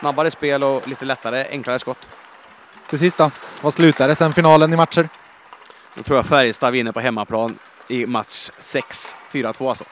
snabbare 0.00 0.30
spel 0.30 0.62
och 0.62 0.88
lite 0.88 1.04
lättare, 1.04 1.46
enklare 1.50 1.78
skott. 1.78 2.08
Till 2.88 2.98
sist 2.98 3.18
då, 3.18 3.30
vad 3.62 3.74
slutar 3.74 4.08
det 4.08 4.14
sen 4.14 4.32
finalen 4.32 4.72
i 4.72 4.76
matcher? 4.76 5.08
Då 5.94 6.02
tror 6.02 6.18
jag 6.18 6.26
Färjestad 6.26 6.72
vinner 6.72 6.92
på 6.92 7.00
hemmaplan 7.00 7.58
i 7.88 8.06
match 8.06 8.50
6, 8.58 9.16
4-2 9.32 9.68
alltså. 9.68 9.84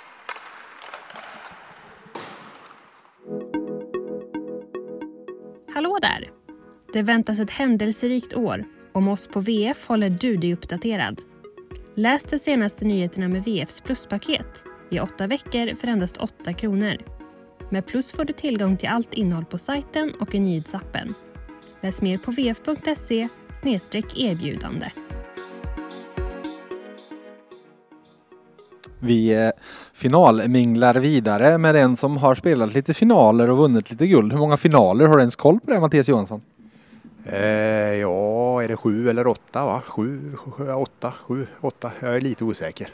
Hallå 5.75 5.99
där! 6.03 6.29
Det 6.93 7.03
väntas 7.03 7.41
ett 7.41 7.51
händelserikt 7.51 8.35
år. 8.35 8.65
Om 8.93 9.09
oss 9.09 9.27
på 9.27 9.41
VF 9.41 9.87
håller 9.87 10.11
du 10.11 10.37
dig 10.37 10.53
uppdaterad. 10.53 11.21
Läs 11.95 12.25
de 12.25 12.39
senaste 12.39 12.85
nyheterna 12.85 13.29
med 13.29 13.45
VFs 13.45 13.81
pluspaket 13.81 14.65
i 14.91 15.01
åtta 15.01 15.27
veckor 15.27 15.75
för 15.75 15.89
endast 15.89 16.17
8 16.17 16.53
kronor. 16.53 16.97
Med 17.71 17.87
Plus 17.87 18.13
får 18.13 18.25
du 18.25 18.33
tillgång 18.33 18.77
till 18.77 18.89
allt 18.89 19.15
innehåll 19.15 19.45
på 19.45 19.59
sajten 19.59 20.13
och 20.21 20.35
i 20.35 20.41
nyhetsappen. 20.41 21.15
Läs 21.81 22.03
mer 22.03 22.19
på 22.19 22.31
vf.se 22.31 23.29
erbjudande. 24.17 24.91
Vi 29.01 29.45
eh, 29.45 29.51
finalminglar 29.93 30.95
vidare 30.95 31.59
med 31.59 31.77
en 31.77 31.97
som 31.97 32.17
har 32.17 32.35
spelat 32.35 32.75
lite 32.75 32.95
finaler 32.95 33.51
och 33.51 33.59
vunnit 33.59 33.91
lite 33.91 34.07
guld. 34.07 34.33
Hur 34.33 34.39
många 34.39 34.57
finaler 34.57 35.07
har 35.07 35.17
du 35.17 35.21
ens 35.21 35.37
koll 35.37 35.61
på 35.61 35.71
det, 35.71 35.81
Mattias 35.81 36.09
Johansson? 36.09 36.41
Eh, 37.25 37.39
ja, 38.01 38.63
är 38.63 38.69
det 38.69 38.77
sju 38.77 39.09
eller 39.09 39.27
åtta 39.27 39.65
va? 39.65 39.83
Sju, 39.87 40.33
sju, 40.37 40.73
åtta, 40.73 41.15
sju, 41.27 41.47
åtta. 41.61 41.93
Jag 42.01 42.17
är 42.17 42.21
lite 42.21 42.45
osäker. 42.45 42.89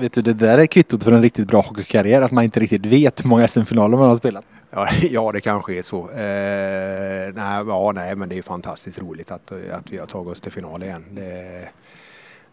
Vet 0.00 0.12
du, 0.12 0.22
det 0.22 0.32
där 0.32 0.58
är 0.58 0.66
kvittot 0.66 1.04
för 1.04 1.12
en 1.12 1.22
riktigt 1.22 1.48
bra 1.48 1.60
hockeykarriär, 1.60 2.22
att 2.22 2.30
man 2.30 2.44
inte 2.44 2.60
riktigt 2.60 2.86
vet 2.86 3.24
hur 3.24 3.28
många 3.28 3.48
SM-finaler 3.48 3.96
man 3.96 4.08
har 4.08 4.16
spelat. 4.16 4.44
Ja, 4.70 4.88
ja, 5.10 5.32
det 5.32 5.40
kanske 5.40 5.74
är 5.74 5.82
så. 5.82 6.10
Eh, 6.10 7.34
nej, 7.34 7.64
ja, 7.66 7.92
nej, 7.94 8.16
men 8.16 8.28
det 8.28 8.38
är 8.38 8.42
fantastiskt 8.42 8.98
roligt 8.98 9.30
att, 9.30 9.52
att 9.72 9.90
vi 9.90 9.98
har 9.98 10.06
tagit 10.06 10.32
oss 10.32 10.40
till 10.40 10.52
final 10.52 10.82
igen. 10.82 11.04
Det, 11.10 11.68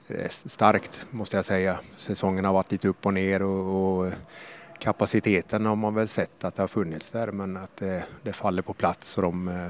det 0.07 0.13
är 0.13 0.23
eh, 0.23 0.29
starkt, 0.29 1.05
måste 1.11 1.35
jag 1.35 1.45
säga. 1.45 1.79
Säsongen 1.97 2.45
har 2.45 2.53
varit 2.53 2.71
lite 2.71 2.87
upp 2.87 3.05
och 3.05 3.13
ner 3.13 3.41
och, 3.41 4.05
och 4.05 4.13
kapaciteten 4.79 5.65
har 5.65 5.75
man 5.75 5.93
väl 5.95 6.07
sett 6.07 6.43
att 6.43 6.55
det 6.55 6.63
har 6.63 6.67
funnits 6.67 7.11
där, 7.11 7.31
men 7.31 7.57
att 7.57 7.77
det, 7.77 8.03
det 8.23 8.33
faller 8.33 8.61
på 8.61 8.73
plats 8.73 9.17
och 9.17 9.23
de 9.23 9.47
eh, 9.47 9.67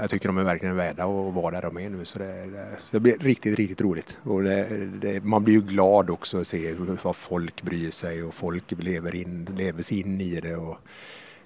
jag 0.00 0.10
tycker 0.10 0.28
de 0.28 0.38
är 0.38 0.44
verkligen 0.44 0.76
värda 0.76 1.02
att 1.02 1.34
vara 1.34 1.50
där 1.50 1.62
de 1.62 1.78
är 1.78 1.90
nu. 1.90 2.04
Så 2.04 2.18
det, 2.18 2.26
det, 2.26 2.78
det 2.90 3.00
blir 3.00 3.18
riktigt, 3.18 3.58
riktigt 3.58 3.80
roligt. 3.80 4.18
Och 4.22 4.42
det, 4.42 5.24
man 5.24 5.44
blir 5.44 5.54
ju 5.54 5.60
glad 5.60 6.10
också 6.10 6.40
att 6.40 6.46
se 6.46 6.74
vad 7.02 7.16
folk 7.16 7.62
bryr 7.62 7.90
sig 7.90 8.22
och 8.22 8.34
folk 8.34 8.64
lever, 8.78 9.14
in, 9.14 9.48
lever 9.56 9.82
sig 9.82 10.00
in 10.00 10.20
i 10.20 10.40
det. 10.40 10.56
Och 10.56 10.78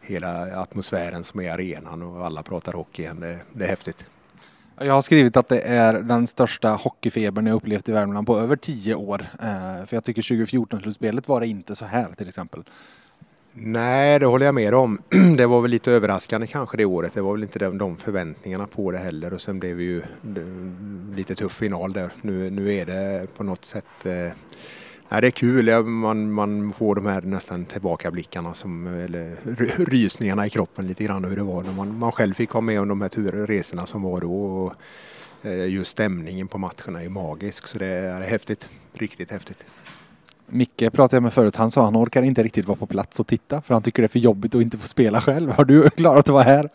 hela 0.00 0.60
atmosfären 0.60 1.24
som 1.24 1.40
är 1.40 1.44
i 1.44 1.50
arenan 1.50 2.02
och 2.02 2.26
alla 2.26 2.42
pratar 2.42 2.72
hockey 2.72 3.02
igen. 3.02 3.20
Det, 3.20 3.40
det 3.52 3.64
är 3.64 3.68
häftigt. 3.68 4.06
Jag 4.78 4.94
har 4.94 5.02
skrivit 5.02 5.36
att 5.36 5.48
det 5.48 5.60
är 5.60 5.92
den 5.92 6.26
största 6.26 6.68
hockeyfebern 6.70 7.46
jag 7.46 7.54
upplevt 7.54 7.88
i 7.88 7.92
Värmland 7.92 8.26
på 8.26 8.38
över 8.38 8.56
tio 8.56 8.94
år. 8.94 9.26
Eh, 9.40 9.86
för 9.86 9.96
jag 9.96 10.04
tycker 10.04 10.22
2014-slutspelet 10.22 11.28
var 11.28 11.40
det 11.40 11.46
inte 11.46 11.76
så 11.76 11.84
här 11.84 12.12
till 12.12 12.28
exempel. 12.28 12.64
Nej, 13.56 14.18
det 14.18 14.26
håller 14.26 14.46
jag 14.46 14.54
med 14.54 14.74
om. 14.74 14.98
Det 15.36 15.46
var 15.46 15.60
väl 15.60 15.70
lite 15.70 15.92
överraskande 15.92 16.46
kanske 16.46 16.76
det 16.76 16.84
året. 16.84 17.14
Det 17.14 17.20
var 17.20 17.32
väl 17.32 17.42
inte 17.42 17.58
de, 17.58 17.96
förväntningarna 17.96 18.66
på 18.66 18.90
det 18.90 18.98
heller 18.98 19.34
och 19.34 19.40
sen 19.40 19.58
blev 19.58 19.76
det 19.76 19.82
ju 19.82 20.02
lite 21.16 21.34
tuff 21.34 21.52
final 21.52 21.92
där. 21.92 22.10
Nu, 22.22 22.50
nu 22.50 22.74
är 22.74 22.86
det 22.86 23.26
på 23.36 23.44
något 23.44 23.64
sätt 23.64 24.06
eh, 24.06 24.32
Nej, 25.08 25.20
det 25.20 25.26
är 25.26 25.30
kul, 25.30 25.84
man, 25.84 26.32
man 26.32 26.72
får 26.72 26.94
de 26.94 27.06
här 27.06 27.22
nästan 27.22 27.64
tillbakablickarna 27.64 28.54
som, 28.54 28.86
eller 28.86 29.36
rysningarna 29.84 30.46
i 30.46 30.50
kroppen 30.50 30.86
lite 30.86 31.04
grann 31.04 31.24
hur 31.24 31.36
det 31.36 31.42
var 31.42 31.62
när 31.62 31.72
man, 31.72 31.98
man 31.98 32.12
själv 32.12 32.34
fick 32.34 32.50
ha 32.50 32.60
med 32.60 32.80
om 32.80 32.88
de 32.88 33.00
här 33.00 33.08
turresorna 33.08 33.86
som 33.86 34.02
var 34.02 34.20
då. 34.20 34.44
Och 34.44 34.74
eh, 35.42 35.68
just 35.68 35.90
stämningen 35.90 36.48
på 36.48 36.58
matcherna 36.58 37.02
är 37.02 37.08
magisk 37.08 37.66
så 37.66 37.78
det 37.78 37.86
är 37.86 38.20
häftigt, 38.20 38.70
riktigt 38.92 39.30
häftigt. 39.30 39.64
Micke 40.46 40.92
pratade 40.92 41.16
jag 41.16 41.22
med 41.22 41.32
förut, 41.32 41.56
han 41.56 41.70
sa 41.70 41.80
att 41.80 41.84
han 41.84 42.04
orkar 42.04 42.22
inte 42.22 42.42
riktigt 42.42 42.66
vara 42.66 42.78
på 42.78 42.86
plats 42.86 43.20
och 43.20 43.26
titta 43.26 43.62
för 43.62 43.74
han 43.74 43.82
tycker 43.82 44.02
det 44.02 44.06
är 44.06 44.08
för 44.08 44.18
jobbigt 44.18 44.54
att 44.54 44.62
inte 44.62 44.78
få 44.78 44.86
spela 44.86 45.20
själv. 45.20 45.50
Har 45.50 45.64
du 45.64 45.90
klarat 45.96 46.28
att 46.28 46.28
vara 46.28 46.42
här? 46.42 46.70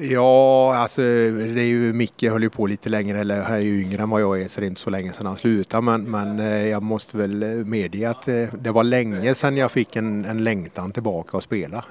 Ja, 0.00 0.74
alltså 0.76 1.02
det 1.02 1.60
är 1.60 1.66
ju 1.66 1.92
Micke 1.92 2.22
höll 2.22 2.42
ju 2.42 2.50
på 2.50 2.66
lite 2.66 2.88
längre, 2.88 3.20
eller 3.20 3.42
han 3.42 3.56
är 3.56 3.60
ju 3.60 3.82
yngre 3.82 4.02
än 4.02 4.10
vad 4.10 4.22
jag 4.22 4.40
är 4.40 4.48
så 4.48 4.60
det 4.60 4.66
är 4.66 4.68
inte 4.68 4.80
så 4.80 4.90
länge 4.90 5.12
sedan 5.12 5.26
han 5.26 5.36
slutade. 5.36 5.82
Men, 5.82 6.02
men 6.02 6.38
eh, 6.38 6.66
jag 6.66 6.82
måste 6.82 7.16
väl 7.16 7.42
eh, 7.42 7.48
medge 7.48 8.10
att 8.10 8.28
eh, 8.28 8.46
det 8.60 8.70
var 8.70 8.84
länge 8.84 9.34
sedan 9.34 9.56
jag 9.56 9.72
fick 9.72 9.96
en, 9.96 10.24
en 10.24 10.44
längtan 10.44 10.92
tillbaka 10.92 11.36
att 11.36 11.42
spela. 11.42 11.84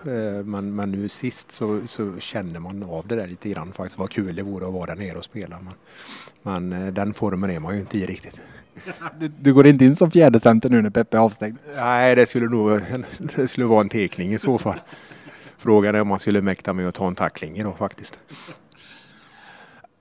Men, 0.43 0.75
men 0.75 0.91
nu 0.91 1.09
sist 1.09 1.51
så, 1.51 1.81
så 1.89 2.19
kände 2.19 2.59
man 2.59 2.83
av 2.83 3.07
det 3.07 3.15
där 3.15 3.27
lite 3.27 3.49
grann 3.49 3.71
faktiskt, 3.71 3.99
vad 3.99 4.09
kul 4.09 4.35
det 4.35 4.43
vore 4.43 4.67
att 4.67 4.73
vara 4.73 4.85
där 4.85 4.95
nere 4.95 5.17
och 5.17 5.25
spela. 5.25 5.57
Men, 5.61 6.69
men 6.69 6.93
den 6.93 7.13
formen 7.13 7.49
är 7.49 7.59
man 7.59 7.73
ju 7.73 7.79
inte 7.79 7.97
i 7.97 8.05
riktigt. 8.05 8.41
Du, 9.19 9.27
du, 9.27 9.53
går 9.53 9.67
inte 9.67 9.85
in 9.85 9.95
som 9.95 10.11
fjärde 10.11 10.39
center 10.39 10.69
nu 10.69 10.81
när 10.81 10.89
Peppe 10.89 11.17
är 11.17 11.21
avstängd? 11.21 11.57
Nej, 11.75 12.15
det 12.15 12.25
skulle 12.25 12.45
nog 12.45 12.81
det 13.35 13.47
skulle 13.47 13.65
vara 13.65 13.81
en 13.81 13.89
tekning 13.89 14.33
i 14.33 14.39
så 14.39 14.57
fall. 14.57 14.79
Frågan 15.57 15.95
är 15.95 16.01
om 16.01 16.07
man 16.07 16.19
skulle 16.19 16.41
mäkta 16.41 16.73
med 16.73 16.87
att 16.87 16.95
ta 16.95 17.07
en 17.07 17.15
tackling 17.15 17.63
då 17.63 17.71
faktiskt. 17.71 18.19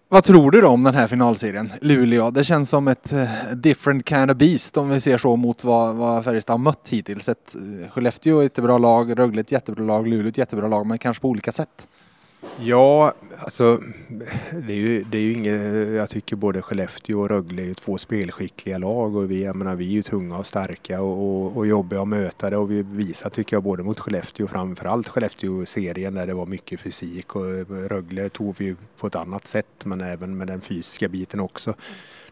Vad 0.09 0.25
tror 0.25 0.51
du 0.51 0.61
då 0.61 0.69
om 0.69 0.83
den 0.83 0.95
här 0.95 1.09
finalserien? 1.09 1.73
Luleå, 1.81 2.31
det 2.31 2.45
känns 2.45 2.71
som 2.71 2.89
ett 2.89 3.13
uh, 3.13 3.29
different 3.55 4.09
kind 4.09 4.31
of 4.31 4.37
beast 4.37 4.77
om 4.77 4.89
vi 4.89 5.01
ser 5.01 5.19
så 5.19 5.37
mot 5.37 5.65
vad, 5.65 5.95
vad 5.95 6.25
Färjestad 6.25 6.55
har 6.55 6.59
mött 6.59 6.89
hittills. 6.89 7.29
Ett, 7.29 7.57
uh, 7.59 7.89
Skellefteå 7.89 8.41
är 8.41 8.47
ett 8.47 8.59
bra 8.59 8.79
lag, 8.79 9.19
Rögle 9.19 9.41
ett 9.41 9.53
jättebra 9.53 9.85
lag, 9.85 10.09
Luleå 10.09 10.29
ett 10.29 10.39
jättebra 10.39 10.69
lag, 10.69 10.87
men 10.87 10.99
kanske 10.99 11.21
på 11.21 11.29
olika 11.29 11.53
sätt. 11.53 11.89
Ja, 12.61 13.13
alltså 13.39 13.81
det 14.53 14.73
är 14.73 14.77
ju, 14.77 15.05
det 15.05 15.19
är 15.19 15.23
ju 15.23 15.33
inget, 15.33 15.89
jag 15.95 16.11
tycker 16.11 16.37
både 16.37 16.63
Skellefteå 16.63 17.21
och 17.21 17.29
Rögle 17.29 17.63
är 17.63 17.67
ju 17.67 17.75
två 17.75 17.99
spelskickliga 17.99 18.79
lag 18.79 19.17
och 19.17 19.31
vi, 19.31 19.45
jag 19.45 19.57
menar, 19.57 19.75
vi 19.75 19.87
är 19.87 19.91
ju 19.91 20.03
tunga 20.03 20.39
och 20.39 20.47
starka 20.47 21.03
och, 21.03 21.45
och, 21.47 21.57
och 21.57 21.67
jobbiga 21.67 22.03
att 22.03 22.09
möta 22.09 22.51
det 22.51 22.57
och 22.57 22.71
vi 22.71 22.83
visar 22.83 23.31
tycker 23.31 23.57
jag 23.57 23.63
både 23.63 23.83
mot 23.83 24.01
Skellefteå 24.01 24.45
och 24.45 24.51
framförallt 24.51 25.09
Skellefteå-serien 25.09 26.15
där 26.15 26.27
det 26.27 26.35
var 26.35 26.47
mycket 26.47 26.81
fysik 26.81 27.37
och 27.37 27.51
eh, 27.51 27.67
Rögle 27.67 28.29
tog 28.29 28.55
vi 28.59 28.77
på 28.99 29.07
ett 29.07 29.17
annat 29.17 29.47
sätt 29.47 29.85
men 29.85 30.01
även 30.01 30.37
med 30.37 30.47
den 30.47 30.61
fysiska 30.61 31.09
biten 31.09 31.41
också. 31.41 31.75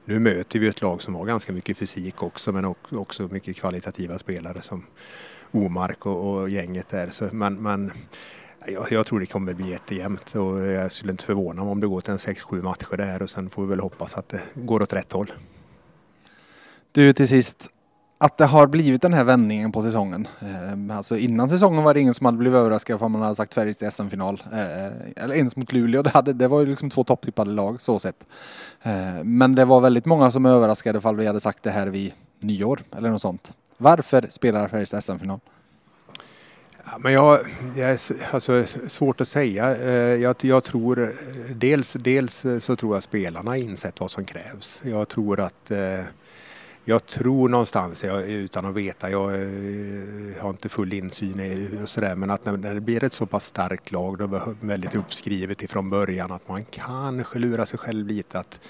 Nu 0.05 0.19
möter 0.19 0.59
vi 0.59 0.69
ett 0.69 0.83
lag 0.83 1.03
som 1.03 1.15
har 1.15 1.25
ganska 1.25 1.53
mycket 1.53 1.79
fysik 1.79 2.23
också 2.23 2.53
men 2.53 2.75
också 2.91 3.23
mycket 3.23 3.57
kvalitativa 3.57 4.19
spelare 4.19 4.63
som 4.63 4.85
Omark 5.51 6.07
och, 6.07 6.41
och 6.41 6.51
gänget 6.51 6.89
där. 6.89 7.09
Så, 7.11 7.29
men, 7.33 7.63
men 7.63 7.93
jag, 8.67 8.93
jag, 8.93 9.07
tror 9.07 9.21
det 9.21 9.27
kommer 9.27 9.55
bli 9.55 9.71
jättejämnt 9.71 10.37
och 10.37 10.61
jag 10.61 10.93
skulle 10.93 11.13
inte 11.13 11.25
förvåna 11.25 11.63
mig 11.63 11.71
om 11.71 11.81
det 11.81 11.87
går 11.87 12.01
till 12.01 12.13
en 12.13 12.19
6-7 12.19 12.63
matcher 12.63 12.97
där 12.97 13.23
och 13.23 13.31
sen 13.31 13.51
får 13.51 13.63
vi 13.63 13.69
väl 13.69 13.81
hoppas 13.81 14.15
att 14.15 14.29
det 14.29 14.41
går 14.55 14.83
åt 14.83 14.93
rätt 14.93 15.13
håll. 15.13 15.33
Du 16.93 17.13
till 17.13 17.29
sist, 17.29 17.71
att 18.19 18.39
det 18.39 18.45
har 18.45 18.67
blivit 18.67 19.03
den 19.03 19.13
här 19.13 19.25
vändningen 19.25 19.73
på 19.73 19.83
säsongen. 19.83 20.29
Eh, 20.41 20.97
alltså 20.97 21.19
innan 21.19 21.49
säsongen 21.49 21.85
var 21.85 21.95
det 21.95 22.01
ingen 22.01 22.15
som 22.15 22.27
hade 22.27 22.39
blivit 22.39 22.57
överraskad 22.57 23.03
om 23.03 23.13
man 23.13 23.23
hade 23.23 23.35
sagt 23.35 23.55
Färjestad 23.55 23.93
SM-final. 23.93 24.43
Eh, 24.53 25.25
eller 25.25 25.35
ens 25.35 25.57
mot 25.57 25.73
Luleå. 25.73 26.03
Det, 26.03 26.11
hade, 26.11 26.33
det 26.33 26.49
var 26.49 26.61
ju 26.61 26.67
liksom 26.67 26.91
två 26.91 27.05
topptippade 27.05 27.51
lag 27.51 27.81
så 27.81 27.99
sett. 27.99 28.25
Eh, 28.83 29.25
men 29.25 29.55
det 29.55 29.65
var 29.65 29.81
väldigt 29.81 30.05
många 30.05 30.31
som 30.31 30.47
överraskade 30.47 30.99
ifall 30.99 31.17
vi 31.17 31.27
hade 31.27 31.41
sagt 31.41 31.63
det 31.63 31.71
här 31.71 31.87
vid 31.87 32.13
nyår 32.41 32.81
eller 32.97 33.11
något 33.11 33.23
sånt. 33.23 33.57
Varför 33.79 34.27
spelar 34.31 34.69
Färjestad 34.69 35.05
SM-final? 35.05 35.41
Ja, 36.85 36.99
men 36.99 37.13
jag, 37.13 37.41
jag 37.77 37.91
är 37.91 37.99
alltså, 38.31 38.65
svårt 38.89 39.21
att 39.21 39.29
säga. 39.29 39.77
Eh, 39.77 40.23
jag, 40.23 40.37
jag, 40.41 40.65
tror 40.65 41.15
dels, 41.55 41.93
dels 41.93 42.45
eh, 42.45 42.59
så 42.59 42.77
tror 42.77 42.97
jag 42.97 43.03
spelarna 43.03 43.57
insett 43.57 44.01
vad 44.01 44.11
som 44.11 44.25
krävs. 44.25 44.81
Jag 44.85 45.09
tror 45.09 45.41
att 45.41 45.71
eh, 45.71 46.05
jag 46.85 47.07
tror 47.07 47.49
någonstans, 47.49 48.05
jag, 48.05 48.23
utan 48.23 48.67
att 48.67 48.75
veta, 48.75 49.11
jag, 49.11 49.33
jag 50.37 50.43
har 50.43 50.51
inte 50.51 50.69
full 50.69 50.93
insyn 50.93 51.41
i 51.41 51.87
sådär, 51.87 52.15
men 52.15 52.31
att 52.31 52.45
när, 52.45 52.75
det 52.75 52.81
blir 52.81 53.05
ett 53.05 53.15
så 53.15 53.27
pass 53.27 53.47
starkt 53.47 53.93
lag, 53.93 54.19
det 54.19 54.27
väldigt 54.61 54.95
uppskrivet 54.95 55.63
ifrån 55.63 55.91
början, 55.91 56.33
att 56.33 56.49
man 56.49 56.65
kanske 56.65 57.39
lurar 57.39 57.65
sig 57.65 57.79
själv 57.79 58.07
lite 58.07 58.39
att 58.39 58.61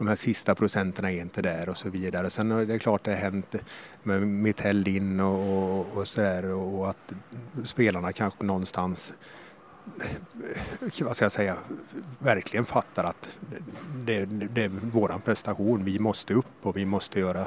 de 0.00 0.08
här 0.08 0.14
sista 0.14 0.54
procenterna 0.54 1.12
är 1.12 1.20
inte 1.20 1.42
där 1.42 1.68
och 1.68 1.78
så 1.78 1.90
vidare. 1.90 2.30
Sen 2.30 2.50
är 2.50 2.66
det 2.66 2.78
klart 2.78 3.04
det 3.04 3.10
har 3.10 3.18
hänt 3.18 3.54
med 4.02 4.22
Mitell 4.22 4.88
in 4.88 5.20
och, 5.20 5.78
och, 5.78 5.96
och 5.96 6.08
så 6.08 6.20
där 6.20 6.52
och 6.52 6.90
att 6.90 7.12
spelarna 7.64 8.12
kanske 8.12 8.44
någonstans 8.44 9.12
vad 11.00 11.16
ska 11.16 11.24
jag 11.24 11.32
säga, 11.32 11.58
verkligen 12.18 12.64
fattar 12.64 13.04
att 13.04 13.28
det, 13.96 14.24
det 14.24 14.64
är 14.64 14.68
våran 14.68 15.20
prestation. 15.20 15.84
Vi 15.84 15.98
måste 15.98 16.34
upp 16.34 16.46
och 16.62 16.76
vi 16.76 16.86
måste 16.86 17.20
göra, 17.20 17.46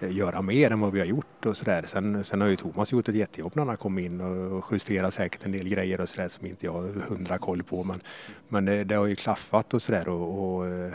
göra 0.00 0.42
mer 0.42 0.70
än 0.70 0.80
vad 0.80 0.92
vi 0.92 0.98
har 0.98 1.06
gjort 1.06 1.46
och 1.46 1.56
sådär. 1.56 1.84
Sen, 1.86 2.24
sen 2.24 2.40
har 2.40 2.48
ju 2.48 2.56
Thomas 2.56 2.92
gjort 2.92 3.08
ett 3.08 3.14
jättejobb 3.14 3.56
när 3.56 3.64
han 3.64 3.76
kom 3.76 3.98
in 3.98 4.20
och 4.20 4.72
justerat 4.72 5.14
säkert 5.14 5.46
en 5.46 5.52
del 5.52 5.68
grejer 5.68 6.00
och 6.00 6.08
sådär 6.08 6.28
som 6.28 6.46
inte 6.46 6.66
jag 6.66 6.72
har 6.72 7.08
hundra 7.08 7.38
koll 7.38 7.62
på. 7.62 7.84
Men, 7.84 8.00
men 8.48 8.64
det, 8.64 8.84
det 8.84 8.94
har 8.94 9.06
ju 9.06 9.16
klaffat 9.16 9.74
och 9.74 9.82
sådär 9.82 10.08
och, 10.08 10.56
och 10.56 10.66
eh, 10.66 10.92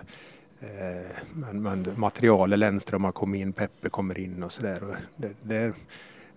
men, 1.33 1.61
men 1.61 1.93
materialet, 1.95 2.59
Lennström 2.59 3.03
har 3.03 3.11
kommit 3.11 3.41
in, 3.41 3.53
Peppe 3.53 3.89
kommer 3.89 4.19
in 4.19 4.43
och 4.43 4.51
sådär. 4.51 4.97
Det, 5.15 5.33
det, 5.41 5.73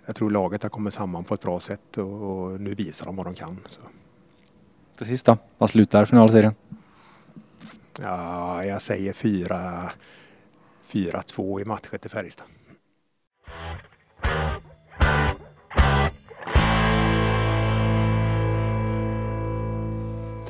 jag 0.07 0.17
tror 0.17 0.31
laget 0.31 0.63
har 0.63 0.71
kommit 0.71 0.95
samman 0.95 1.25
på 1.25 1.35
ett 1.35 1.41
bra 1.41 1.61
sätt 1.61 1.99
och, 1.99 2.23
och 2.23 2.61
nu 2.61 2.75
visar 2.75 3.07
de 3.07 3.17
vad 3.17 3.27
de 3.27 3.35
kan. 3.35 3.61
Så. 3.67 3.81
Till 4.97 5.07
sist 5.07 5.27
då, 5.27 5.37
vad 5.59 5.71
slutar 5.71 6.05
finalserien? 6.05 6.55
Ja, 8.01 8.65
jag 8.65 8.83
säger 8.83 9.13
4-2 9.13 11.61
i 11.61 11.65
matcher 11.65 11.99
till 11.99 12.11
Färjestad. 12.11 12.47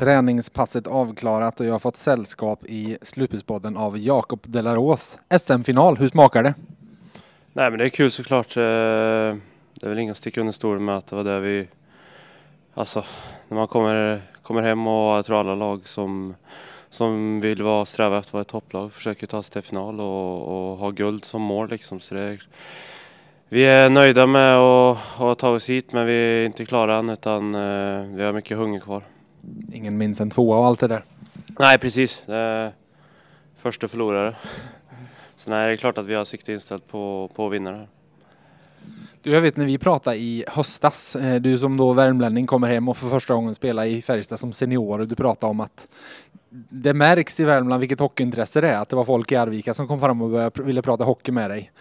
Träningspasset 0.03 0.87
avklarat 0.87 1.61
och 1.61 1.67
jag 1.67 1.73
har 1.73 1.79
fått 1.79 1.97
sällskap 1.97 2.65
i 2.67 2.99
slutspelspodden 3.03 3.77
av 3.77 3.99
Jakob 3.99 4.41
Delaros. 4.43 5.19
SM-final, 5.39 5.97
hur 5.97 6.09
smakar 6.09 6.43
det? 6.43 6.55
Nej 7.53 7.71
men 7.71 7.79
det 7.79 7.85
är 7.85 7.89
kul 7.89 8.11
såklart. 8.11 8.57
Eh, 8.57 8.63
det 8.63 9.83
är 9.83 9.89
väl 9.89 9.99
inga 9.99 10.15
stick 10.15 10.37
under 10.37 10.53
stolen 10.53 10.85
med 10.85 10.97
att 10.97 11.07
det 11.07 11.17
var 11.17 11.25
det 11.25 11.41
vi... 11.41 11.69
Alltså, 12.75 13.05
när 13.49 13.57
man 13.57 13.69
kommer, 13.69 14.23
kommer 14.43 14.63
hem 14.63 14.87
och 14.87 15.17
jag 15.17 15.25
tror 15.25 15.41
alla 15.41 15.55
lag 15.55 15.89
som, 15.89 16.35
som 16.91 17.41
vill 17.41 17.63
vara, 17.63 17.85
sträva 17.85 18.19
efter 18.19 18.29
att 18.31 18.33
vara 18.33 18.41
ett 18.41 18.49
topplag 18.49 18.93
försöker 18.93 19.27
ta 19.27 19.43
sig 19.43 19.53
till 19.53 19.63
final 19.63 20.01
och, 20.01 20.43
och 20.43 20.77
ha 20.77 20.91
guld 20.91 21.25
som 21.25 21.43
mål 21.43 21.69
liksom. 21.69 22.01
Så 22.01 22.15
det 22.15 22.21
är, 22.21 22.43
vi 23.49 23.65
är 23.65 23.91
nöjda 23.91 24.27
med 24.27 24.57
att 24.57 24.99
ha 24.99 25.35
tagit 25.35 25.57
oss 25.63 25.69
hit 25.69 25.93
men 25.93 26.07
vi 26.07 26.13
är 26.13 26.47
inte 26.47 26.67
klara 26.67 26.97
än 26.97 27.11
utan 27.11 27.55
eh, 27.55 28.03
vi 28.03 28.23
har 28.23 28.33
mycket 28.33 28.57
hunger 28.57 28.81
kvar. 28.81 29.03
Ingen 29.73 29.99
minns 29.99 30.21
en 30.21 30.31
tvåa 30.31 30.59
och 30.59 30.67
allt 30.67 30.81
det 30.81 30.89
där. 30.89 31.05
Nej 31.59 31.79
precis. 31.79 32.25
första 33.57 33.89
förlorare. 33.89 34.35
Så 35.37 35.51
nej, 35.51 35.67
det 35.67 35.73
är 35.73 35.77
klart 35.77 35.99
att 35.99 36.07
vi 36.07 36.15
har 36.15 36.25
sikte 36.25 36.53
inställt 36.53 36.89
på, 36.89 37.31
på 37.35 37.47
att 37.47 37.53
vinna 37.53 37.71
det 37.71 37.77
här. 37.77 37.89
Du, 39.23 39.31
jag 39.31 39.41
vet 39.41 39.57
när 39.57 39.65
vi 39.65 39.79
pratade 39.79 40.17
i 40.17 40.45
höstas, 40.49 41.17
eh, 41.17 41.41
du 41.41 41.59
som 41.59 41.77
då 41.77 41.93
värmlänning 41.93 42.47
kommer 42.47 42.69
hem 42.69 42.89
och 42.89 42.97
för 42.97 43.09
första 43.09 43.35
gången 43.35 43.55
spelar 43.55 43.85
i 43.85 44.03
Färjestad 44.03 44.41
som 44.41 44.53
senior 44.53 45.01
och 45.01 45.09
du 45.09 45.15
pratade 45.15 45.51
om 45.51 45.61
att 45.61 45.89
det 46.69 46.95
märks 46.95 47.41
i 47.41 47.45
Värmland 47.45 47.81
vilket 47.81 48.01
hockeyintresse 48.01 48.61
det 48.61 48.69
är. 48.69 48.83
Att 48.83 48.89
det 48.89 48.97
var 48.97 49.05
folk 49.05 49.33
i 49.33 49.37
Arvika 49.37 49.75
som 49.75 49.89
kom 49.89 50.01
fram 50.01 50.23
och 50.23 50.31
började, 50.31 50.63
ville 50.63 50.83
prata 50.83 51.05
hockey 51.05 51.33
med 51.33 51.51
dig. 51.51 51.73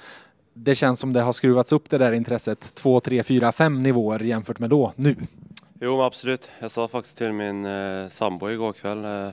Det 0.54 0.76
känns 0.76 1.00
som 1.00 1.14
det 1.14 1.22
har 1.22 1.34
skruvats 1.34 1.72
upp 1.72 1.90
det 1.90 1.98
där 1.98 2.12
intresset 2.12 2.74
två, 2.76 3.00
tre, 3.00 3.24
fyra, 3.24 3.52
fem 3.52 3.82
nivåer 3.82 4.20
jämfört 4.20 4.60
med 4.60 4.70
då, 4.70 4.94
nu. 4.96 5.16
Jo, 5.84 6.02
absolut. 6.02 6.52
Jag 6.60 6.72
sa 6.72 6.88
faktiskt 6.88 7.18
till 7.18 7.34
min 7.34 7.66
eh, 7.66 8.08
sambo 8.08 8.50
igår 8.50 8.74
kväll. 8.74 9.06
Eh, 9.06 9.30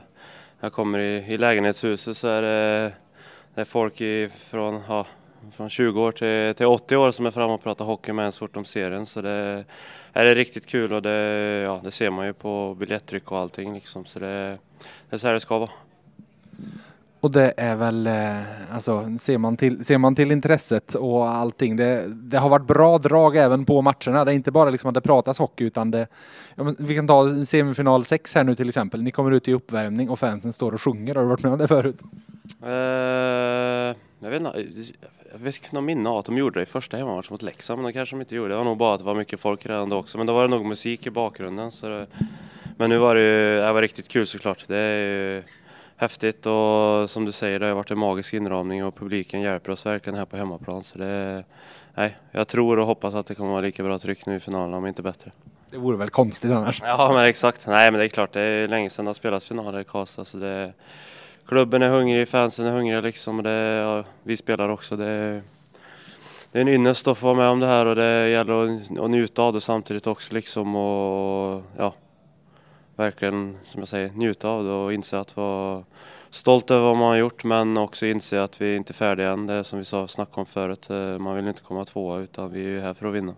jag 0.61 0.72
kommer 0.72 0.98
i, 0.98 1.32
i 1.32 1.38
lägenhetshuset 1.38 2.16
så 2.16 2.28
är 2.28 2.42
det, 2.42 2.92
det 3.54 3.61
är 3.61 3.64
folk 3.64 4.00
i, 4.00 4.28
från, 4.28 4.82
ja, 4.88 5.06
från 5.52 5.70
20 5.70 6.02
år 6.02 6.12
till, 6.12 6.54
till 6.54 6.66
80 6.66 6.96
år 6.96 7.11
som 7.11 7.26
är 7.26 7.30
framme 7.30 7.52
och 7.52 7.62
pratar 7.62 7.84
hockey 7.84 8.12
med 8.12 8.26
en 8.26 8.32
så 8.32 8.38
fort 8.38 8.54
de 8.54 8.64
ser 8.64 8.90
den. 8.90 9.06
Så 9.06 9.22
det 9.22 9.64
är 10.12 10.24
det 10.24 10.34
riktigt 10.34 10.66
kul 10.66 10.92
och 10.92 11.02
det, 11.02 11.11
ja, 11.64 11.80
det 11.84 11.90
ser 11.90 12.11
man 12.11 12.26
ju 12.26 12.32
på 12.32 12.74
biljettryck 12.74 13.32
och 13.32 13.38
allting 13.38 13.74
liksom. 13.74 14.04
Så 14.04 14.18
det, 14.18 14.58
det 15.11 15.16
är 15.16 15.18
så 15.18 15.26
här 15.26 15.34
det 15.34 15.40
ska 15.40 15.58
vara. 15.58 15.70
Och 17.20 17.31
det 17.31 17.54
är 17.57 17.76
väl, 17.76 18.07
eh, 18.07 18.74
alltså 18.74 19.18
ser 19.18 19.38
man 19.38 19.57
till, 19.57 19.85
ser 19.85 19.98
man 19.98 20.14
till 20.14 20.33
intresset 20.33 20.94
och 20.94 21.28
allting, 21.28 21.76
det, 21.76 22.04
det 22.09 22.38
har 22.38 22.48
varit 22.48 22.66
bra 22.66 22.98
drag 22.98 23.37
även 23.37 23.64
på 23.64 23.83
matcherna. 23.83 24.24
Det 24.24 24.33
är 24.33 24.35
inte 24.35 24.50
bara 24.50 24.70
liksom 24.70 24.88
att 24.88 24.94
det 24.94 25.00
pratas 25.00 25.38
hockey 25.38 25.64
utan 25.64 25.90
det, 25.90 26.07
ja, 26.54 26.74
vi 26.78 26.94
kan 26.94 27.07
ta 27.07 27.44
semifinal 27.44 28.04
6 28.04 28.35
här 28.35 28.44
nu 28.44 28.54
till 28.54 28.68
exempel. 28.68 29.02
Ni 29.02 29.11
kommer 29.11 29.31
ut 29.31 29.48
i 29.48 29.52
uppvärmning 29.52 30.11
och 30.11 30.18
fansen 30.18 30.52
står 30.52 30.72
och 30.72 30.83
sjunger. 30.83 31.14
Har 31.14 31.22
du 31.22 31.28
varit 31.28 31.42
med 31.42 31.52
om 31.52 31.59
det 31.59 31.68
förut? 31.68 31.96
Uh, 32.64 32.70
jag 34.20 34.31
vet 34.31 34.40
inte, 34.40 34.66
jag 35.33 35.38
vet 35.38 35.57
inte 35.64 35.81
minne 35.81 36.09
av 36.09 36.18
att 36.18 36.24
de 36.24 36.38
gjorde 36.38 36.61
det 36.61 36.62
i 36.62 36.66
första 36.66 36.96
hemmamatchen 36.96 37.28
mot 37.31 37.42
Leksand, 37.42 37.78
men 37.78 37.87
det 37.87 37.92
kanske 37.92 38.16
de 38.16 38.20
inte 38.20 38.35
gjorde. 38.35 38.48
Det 38.48 38.57
var 38.57 38.64
nog 38.64 38.78
bara 38.78 38.94
att 38.94 39.00
det 39.00 39.07
var 39.07 39.14
mycket 39.14 39.40
folk 39.40 39.66
redan 39.66 39.88
då 39.88 39.96
också, 39.96 40.18
men 40.18 40.26
då 40.26 40.35
var 40.35 40.42
det 40.42 40.48
nog 40.48 40.66
musik 40.66 41.07
i 41.07 41.11
bakgrunden. 41.11 41.72
Så 41.72 41.88
det, 41.88 42.07
men 42.76 42.90
nu 42.90 42.98
var 42.98 43.14
det 43.14 43.20
ju, 43.20 43.57
det 43.61 43.72
var 43.72 43.83
riktigt 43.83 44.09
kul 44.09 44.26
såklart. 44.26 44.64
Det 44.66 44.76
är 44.76 44.98
ju, 44.98 45.42
häftigt 45.98 46.46
och 46.46 47.11
som 47.11 47.24
du 47.24 47.32
säger, 47.32 47.58
det 47.58 47.66
har 47.66 47.74
varit 47.74 47.90
en 47.90 47.98
magisk 47.98 48.34
inramning 48.34 48.84
och 48.84 48.94
publiken 48.94 49.40
hjälper 49.40 49.72
oss 49.72 49.87
verkligen 49.87 50.18
här 50.18 50.24
på 50.24 50.37
hemmaplan. 50.37 50.82
Så 50.82 50.98
det, 50.98 51.44
nej, 51.94 52.16
jag 52.30 52.48
tror 52.48 52.78
och 52.78 52.87
hoppas 52.87 53.14
att 53.14 53.26
det 53.26 53.34
kommer 53.34 53.50
vara 53.50 53.61
lika 53.61 53.82
bra 53.82 53.98
tryck 53.98 54.26
nu 54.26 54.37
i 54.37 54.40
finalen, 54.40 54.74
om 54.74 54.87
inte 54.87 55.02
bättre. 55.02 55.30
Det 55.70 55.78
vore 55.78 55.96
väl 55.96 56.08
konstigt 56.11 56.50
annars? 56.50 56.82
Ja, 56.84 57.11
men 57.14 57.24
exakt. 57.24 57.66
Nej, 57.66 57.90
men 57.90 57.98
det 57.98 58.06
är 58.06 58.08
klart, 58.08 58.32
det 58.32 58.40
är 58.40 58.68
länge 58.68 58.90
sedan 58.90 59.04
det 59.04 59.08
har 59.08 59.14
spelats 59.14 59.48
finaler 59.48 59.80
i 59.80 59.84
Karlstad. 59.84 60.24
Så 60.24 60.38
det, 60.38 60.72
klubben 61.46 61.82
är 61.82 61.88
hungrig, 61.88 62.28
fansen 62.28 62.66
är 62.66 62.72
hungriga 62.72 63.00
liksom. 63.00 63.37
Och 63.37 63.42
det, 63.42 63.50
ja, 63.50 64.04
vi 64.22 64.37
spelar 64.37 64.68
också. 64.68 64.96
Det, 64.96 65.42
det 66.52 66.58
är 66.58 66.62
en 66.62 66.68
ynnest 66.68 67.08
att 67.08 67.18
få 67.18 67.26
vara 67.26 67.37
med 67.37 67.48
om 67.48 67.61
det 67.61 67.66
här 67.66 67.87
och 67.87 67.96
det 67.96 68.28
gäller 68.28 68.64
att, 68.64 69.00
att 69.00 69.11
njuta 69.11 69.42
av 69.42 69.52
det 69.52 69.61
samtidigt 69.61 70.06
också 70.06 70.34
liksom. 70.34 70.76
Och, 70.76 71.62
ja, 71.76 71.94
verkligen, 72.98 73.56
som 73.64 73.80
jag 73.80 73.88
säger, 73.88 74.11
njuta 74.14 74.48
av 74.48 74.64
det 74.64 74.70
och 74.70 74.92
inse 74.92 75.18
att 75.18 75.37
vara 75.37 75.84
stolt 76.30 76.70
över 76.70 76.82
vad 76.82 76.96
man 76.96 77.08
har 77.08 77.16
gjort 77.16 77.44
men 77.44 77.76
också 77.76 78.06
inse 78.06 78.42
att 78.42 78.61
vi 78.61 78.76
inte 78.76 78.90
är 78.90 78.94
färdiga 78.94 79.30
än. 79.30 79.46
Det 79.46 79.54
är 79.54 79.62
som 79.62 79.78
vi 79.78 79.84
sa, 79.84 80.08
snackade 80.08 80.40
om 80.40 80.46
förut, 80.46 80.90
eh, 80.90 81.18
man 81.18 81.37
vill 81.37 81.48
inte 81.48 81.62
komma 81.62 81.84
tvåa 81.84 82.18
utan 82.18 82.52
vi 82.52 82.76
är 82.76 82.80
här 82.80 82.94
för 82.94 83.06
att 83.06 83.14
vinna. 83.14 83.34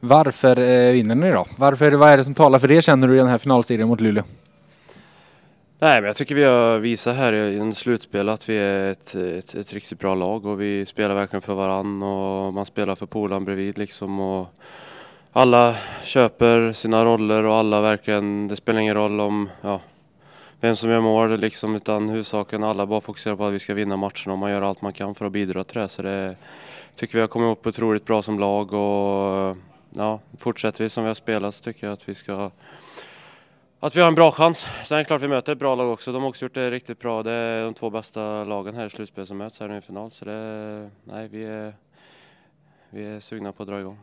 Varför 0.00 0.60
eh, 0.60 0.92
vinner 0.92 1.14
ni 1.14 1.30
då? 1.30 1.46
Varför, 1.58 1.92
vad 1.92 2.10
är 2.10 2.16
det 2.16 2.24
som 2.24 2.34
talar 2.34 2.58
för 2.58 2.68
det 2.68 2.82
känner 2.82 3.08
du 3.08 3.14
i 3.14 3.18
den 3.18 3.28
här 3.28 3.38
finalserien 3.38 3.88
mot 3.88 4.00
Luleå? 4.00 4.24
Nej, 5.78 6.00
men 6.00 6.04
jag 6.06 6.16
tycker 6.16 6.34
vi 6.34 6.44
har 6.44 6.78
visat 6.78 7.16
här 7.16 7.32
i 7.32 7.58
en 7.58 7.74
slutspel 7.74 8.28
att 8.28 8.48
vi 8.48 8.56
är 8.56 8.92
ett, 8.92 9.14
ett, 9.14 9.54
ett, 9.54 9.72
riktigt 9.72 9.98
bra 9.98 10.14
lag 10.14 10.46
och 10.46 10.60
vi 10.60 10.86
spelar 10.86 11.14
verkligen 11.14 11.42
för 11.42 11.54
varann 11.54 12.02
och 12.02 12.54
man 12.54 12.66
spelar 12.66 12.94
för 12.94 13.06
polaren 13.06 13.44
bredvid 13.44 13.78
liksom. 13.78 14.20
Och 14.20 14.48
alla 15.36 15.76
köper 16.02 16.72
sina 16.72 17.04
roller 17.04 17.44
och 17.44 17.54
alla 17.54 17.80
verkligen, 17.80 18.48
det 18.48 18.56
spelar 18.56 18.80
ingen 18.80 18.94
roll 18.94 19.20
om 19.20 19.50
ja, 19.60 19.80
vem 20.60 20.76
som 20.76 20.90
gör 20.90 21.00
mål 21.00 21.40
liksom, 21.40 21.74
utan 21.74 22.08
huvudsaken 22.08 22.64
alla 22.64 22.86
bara 22.86 23.00
fokuserar 23.00 23.36
på 23.36 23.44
att 23.44 23.52
vi 23.52 23.58
ska 23.58 23.74
vinna 23.74 23.96
matchen 23.96 24.32
och 24.32 24.38
man 24.38 24.50
gör 24.50 24.62
allt 24.62 24.82
man 24.82 24.92
kan 24.92 25.14
för 25.14 25.26
att 25.26 25.32
bidra 25.32 25.64
till 25.64 25.80
det. 25.80 25.88
Så 25.88 26.02
det 26.02 26.36
tycker 26.94 27.14
vi 27.14 27.20
har 27.20 27.28
kommit 27.28 27.58
upp 27.58 27.66
otroligt 27.66 28.04
bra 28.04 28.22
som 28.22 28.38
lag 28.38 28.74
och 28.74 29.56
ja, 29.90 30.20
fortsätter 30.38 30.84
vi 30.84 30.90
som 30.90 31.04
vi 31.04 31.08
har 31.08 31.14
spelat 31.14 31.54
så 31.54 31.64
tycker 31.64 31.86
jag 31.86 31.92
att 31.92 32.08
vi 32.08 32.14
ska 32.14 32.50
att 33.80 33.96
vi 33.96 34.00
har 34.00 34.08
en 34.08 34.14
bra 34.14 34.32
chans. 34.32 34.66
Sen 34.84 34.94
är 34.94 34.98
det 34.98 35.04
klart 35.04 35.22
vi 35.22 35.28
möter 35.28 35.52
ett 35.52 35.58
bra 35.58 35.74
lag 35.74 35.92
också. 35.92 36.12
De 36.12 36.22
har 36.22 36.28
också 36.28 36.44
gjort 36.44 36.54
det 36.54 36.70
riktigt 36.70 36.98
bra. 36.98 37.22
Det 37.22 37.32
är 37.32 37.64
de 37.64 37.74
två 37.74 37.90
bästa 37.90 38.44
lagen 38.44 38.74
här 38.74 38.86
i 38.86 38.90
slutspelet 38.90 39.28
som 39.28 39.38
möts 39.38 39.60
här 39.60 39.68
nu 39.68 39.78
i 39.78 39.80
final. 39.80 40.10
Så 40.10 40.24
det, 40.24 40.90
nej, 41.04 41.28
vi 41.28 41.44
är, 41.44 41.74
vi 42.90 43.06
är 43.06 43.20
sugna 43.20 43.52
på 43.52 43.62
att 43.62 43.68
dra 43.68 43.80
igång. 43.80 43.98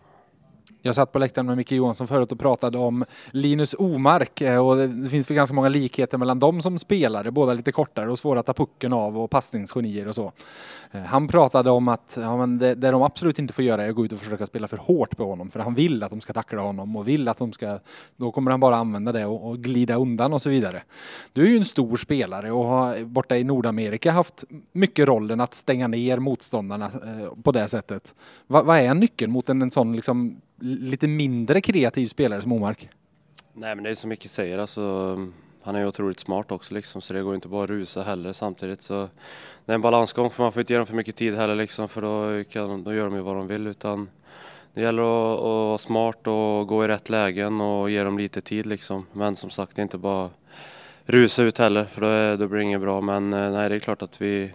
Jag 0.85 0.95
satt 0.95 1.11
på 1.11 1.19
läktaren 1.19 1.45
med 1.45 1.57
Micke 1.57 1.71
Johansson 1.71 2.07
förut 2.07 2.31
och 2.31 2.39
pratade 2.39 2.77
om 2.77 3.05
Linus 3.31 3.75
Omark 3.77 4.41
eh, 4.41 4.67
och 4.67 4.77
det 4.77 5.09
finns 5.09 5.29
väl 5.29 5.35
ganska 5.35 5.55
många 5.55 5.69
likheter 5.69 6.17
mellan 6.17 6.39
dem 6.39 6.61
som 6.61 6.79
spelare, 6.79 7.31
båda 7.31 7.53
lite 7.53 7.71
kortare 7.71 8.11
och 8.11 8.19
svåra 8.19 8.39
att 8.39 8.45
ta 8.45 8.53
pucken 8.53 8.93
av 8.93 9.19
och 9.19 9.29
passningsgenier 9.29 10.07
och 10.07 10.15
så. 10.15 10.31
Eh, 10.91 11.01
han 11.01 11.27
pratade 11.27 11.69
om 11.69 11.87
att 11.87 12.17
ja, 12.21 12.37
men 12.37 12.59
det, 12.59 12.75
det 12.75 12.91
de 12.91 13.01
absolut 13.01 13.39
inte 13.39 13.53
får 13.53 13.63
göra 13.63 13.83
är 13.83 13.89
att 13.89 13.95
gå 13.95 14.05
ut 14.05 14.11
och 14.11 14.19
försöka 14.19 14.45
spela 14.45 14.67
för 14.67 14.77
hårt 14.77 15.17
på 15.17 15.25
honom 15.25 15.51
för 15.51 15.59
han 15.59 15.75
vill 15.75 16.03
att 16.03 16.09
de 16.09 16.21
ska 16.21 16.33
tackla 16.33 16.61
honom 16.61 16.95
och 16.95 17.07
vill 17.07 17.27
att 17.27 17.37
de 17.37 17.53
ska, 17.53 17.79
då 18.17 18.31
kommer 18.31 18.51
han 18.51 18.59
bara 18.59 18.75
använda 18.75 19.11
det 19.11 19.25
och, 19.25 19.49
och 19.49 19.57
glida 19.57 19.95
undan 19.95 20.33
och 20.33 20.41
så 20.41 20.49
vidare. 20.49 20.83
Du 21.33 21.43
är 21.43 21.47
ju 21.47 21.57
en 21.57 21.65
stor 21.65 21.97
spelare 21.97 22.51
och 22.51 22.65
har 22.65 23.03
borta 23.03 23.37
i 23.37 23.43
Nordamerika 23.43 24.11
haft 24.11 24.43
mycket 24.71 25.07
rollen 25.07 25.41
att 25.41 25.53
stänga 25.53 25.87
ner 25.87 26.19
motståndarna 26.19 26.85
eh, 26.85 27.41
på 27.43 27.51
det 27.51 27.67
sättet. 27.67 28.15
Va, 28.47 28.63
vad 28.63 28.77
är 28.77 28.93
nyckeln 28.93 29.31
mot 29.31 29.49
en, 29.49 29.61
en 29.61 29.71
sån 29.71 29.95
liksom 29.95 30.41
lite 30.63 31.07
mindre 31.07 31.61
kreativ 31.61 32.07
spelare 32.07 32.41
som 32.41 32.51
Omark? 32.51 32.89
Nej 33.53 33.75
men 33.75 33.83
det 33.83 33.89
är 33.89 33.95
som 33.95 34.09
Micke 34.09 34.29
säger 34.29 34.57
alltså, 34.57 35.15
han 35.63 35.75
är 35.75 35.79
ju 35.79 35.87
otroligt 35.87 36.19
smart 36.19 36.51
också 36.51 36.73
liksom 36.73 37.01
så 37.01 37.13
det 37.13 37.21
går 37.21 37.35
inte 37.35 37.47
bara 37.47 37.63
att 37.63 37.69
rusa 37.69 38.03
heller 38.03 38.33
samtidigt 38.33 38.81
så 38.81 39.09
det 39.65 39.71
är 39.71 39.75
en 39.75 39.81
balansgång 39.81 40.29
för 40.29 40.43
man 40.43 40.51
får 40.51 40.59
inte 40.59 40.73
ge 40.73 40.77
dem 40.77 40.87
för 40.87 40.95
mycket 40.95 41.15
tid 41.15 41.35
heller 41.35 41.55
liksom 41.55 41.89
för 41.89 42.01
då, 42.01 42.43
kan, 42.49 42.83
då 42.83 42.93
gör 42.93 43.05
de 43.05 43.15
ju 43.15 43.21
vad 43.21 43.35
de 43.35 43.47
vill 43.47 43.67
utan 43.67 44.09
det 44.73 44.81
gäller 44.81 45.03
att, 45.03 45.39
att 45.39 45.43
vara 45.43 45.77
smart 45.77 46.27
och 46.27 46.67
gå 46.67 46.85
i 46.85 46.87
rätt 46.87 47.09
lägen 47.09 47.61
och 47.61 47.89
ge 47.89 48.03
dem 48.03 48.17
lite 48.17 48.41
tid 48.41 48.65
liksom 48.65 49.05
men 49.13 49.35
som 49.35 49.49
sagt 49.49 49.75
det 49.75 49.79
är 49.79 49.83
inte 49.83 49.97
bara 49.97 50.29
rusa 51.05 51.43
ut 51.43 51.57
heller 51.57 51.85
för 51.85 52.01
då, 52.01 52.07
är, 52.07 52.37
då 52.37 52.47
blir 52.47 52.57
det 52.57 52.63
inget 52.63 52.81
bra 52.81 53.01
men 53.01 53.33
eh, 53.33 53.51
nej 53.51 53.69
det 53.69 53.75
är 53.75 53.79
klart 53.79 54.01
att 54.01 54.21
vi 54.21 54.51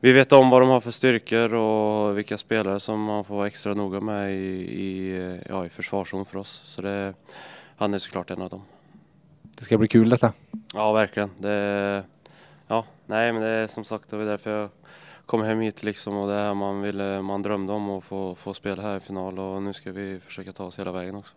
vi 0.00 0.12
vet 0.12 0.32
om 0.32 0.50
vad 0.50 0.62
de 0.62 0.68
har 0.68 0.80
för 0.80 0.90
styrkor 0.90 1.54
och 1.54 2.18
vilka 2.18 2.38
spelare 2.38 2.80
som 2.80 3.02
man 3.02 3.24
får 3.24 3.36
vara 3.36 3.46
extra 3.46 3.74
noga 3.74 4.00
med 4.00 4.32
i, 4.32 4.36
i, 4.82 5.40
ja, 5.48 5.66
i 5.66 5.68
försvarszon 5.68 6.24
för 6.24 6.38
oss. 6.38 6.62
Så 6.64 6.82
det, 6.82 7.14
han 7.76 7.94
är 7.94 7.98
såklart 7.98 8.30
en 8.30 8.42
av 8.42 8.50
dem. 8.50 8.62
Det 9.42 9.64
ska 9.64 9.78
bli 9.78 9.88
kul 9.88 10.08
detta. 10.08 10.32
Ja, 10.74 10.92
verkligen. 10.92 11.30
Det, 11.38 12.04
ja, 12.66 12.84
nej, 13.06 13.32
men 13.32 13.42
det 13.42 13.48
är 13.48 13.66
som 13.66 13.84
sagt 13.84 14.10
det 14.10 14.16
var 14.16 14.24
därför 14.24 14.50
jag 14.50 14.68
kom 15.26 15.42
hem 15.42 15.60
hit 15.60 15.82
liksom 15.82 16.16
och 16.16 16.28
det 16.28 16.34
här 16.34 16.54
man, 16.54 16.82
ville, 16.82 17.22
man 17.22 17.42
drömde 17.42 17.72
om 17.72 17.90
att 17.90 18.04
få, 18.04 18.34
få 18.34 18.54
spela 18.54 18.82
här 18.82 18.96
i 18.96 19.00
final 19.00 19.38
och 19.38 19.62
nu 19.62 19.72
ska 19.72 19.92
vi 19.92 20.20
försöka 20.20 20.52
ta 20.52 20.64
oss 20.64 20.78
hela 20.78 20.92
vägen 20.92 21.14
också. 21.14 21.34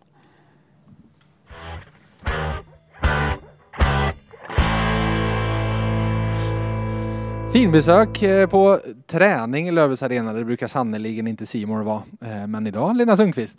Finbesök 7.52 8.22
eh, 8.22 8.48
på 8.48 8.80
träning 9.06 9.68
i 9.68 9.70
Löfves 9.70 10.02
Arena. 10.02 10.32
Det 10.32 10.44
brukar 10.44 10.68
sannerligen 10.68 11.26
inte 11.26 11.46
Simor 11.46 11.82
vara. 11.82 12.02
Eh, 12.20 12.46
men 12.46 12.66
idag, 12.66 12.96
Lena 12.96 13.16
Sundqvist. 13.16 13.58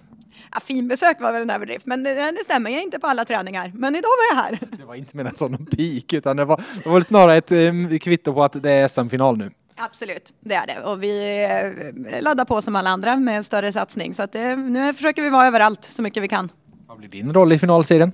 Ja, 0.52 0.60
finbesök 0.60 1.22
var 1.22 1.32
väl 1.32 1.42
en 1.42 1.50
överdrift, 1.50 1.86
men 1.86 2.04
det, 2.04 2.14
det 2.14 2.44
stämmer. 2.44 2.70
Jag 2.70 2.80
är 2.80 2.84
inte 2.84 3.00
på 3.00 3.08
alla 3.08 3.26
träningar. 3.26 3.72
Men 3.76 3.96
idag 3.96 4.10
var 4.10 4.38
jag 4.38 4.44
här. 4.44 4.60
Det 4.78 4.86
var 4.86 4.96
inte 4.96 5.18
menat 5.18 5.38
som 5.38 5.52
någon 5.52 5.66
pik, 5.66 6.14
utan 6.14 6.38
det 6.38 6.46
var, 6.46 6.64
det 6.84 6.90
var 6.90 7.02
snarare 7.02 7.38
ett 7.38 8.02
kvitto 8.04 8.34
på 8.34 8.44
att 8.44 8.64
det 8.64 8.72
är 8.72 8.88
SM-final 8.88 9.38
nu. 9.38 9.52
Absolut, 9.76 10.34
det 10.40 10.56
är 10.56 10.68
det. 10.68 10.80
Och 10.80 11.04
vi 11.04 12.22
laddar 12.22 12.46
på 12.46 12.62
som 12.62 12.76
alla 12.76 12.90
andra 12.90 13.18
med 13.18 13.46
större 13.46 13.74
satsning. 13.74 14.14
Så 14.14 14.24
att 14.24 14.34
nu 14.70 14.94
försöker 14.94 15.22
vi 15.22 15.30
vara 15.30 15.48
överallt 15.48 15.86
så 15.86 16.02
mycket 16.02 16.24
vi 16.24 16.28
kan. 16.28 16.50
Vad 16.88 16.98
blir 16.98 17.10
din 17.10 17.34
roll 17.34 17.52
i 17.54 17.60
finalserien? 17.60 18.12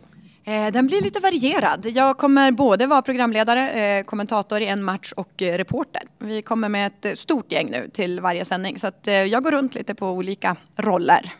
Eh, 0.49 0.71
den 0.71 0.87
blir 0.87 1.01
lite 1.01 1.19
varierad. 1.19 1.85
Jag 1.85 2.17
kommer 2.17 2.51
både 2.51 2.87
vara 2.87 3.01
programledare, 3.01 3.71
eh, 3.71 4.03
kommentator 4.03 4.61
i 4.61 4.65
en 4.65 4.83
match 4.83 5.13
och 5.15 5.41
eh, 5.41 5.57
reporter. 5.57 6.01
Vi 6.19 6.41
kommer 6.41 6.69
med 6.69 6.91
ett 7.03 7.19
stort 7.19 7.51
gäng 7.51 7.71
nu 7.71 7.89
till 7.93 8.19
varje 8.19 8.45
sändning 8.45 8.79
så 8.79 8.87
att 8.87 9.07
jag 9.07 9.43
går 9.43 9.51
runt 9.51 9.75
lite 9.75 9.95
på 9.95 10.09
olika 10.09 10.55
roller. 10.75 11.33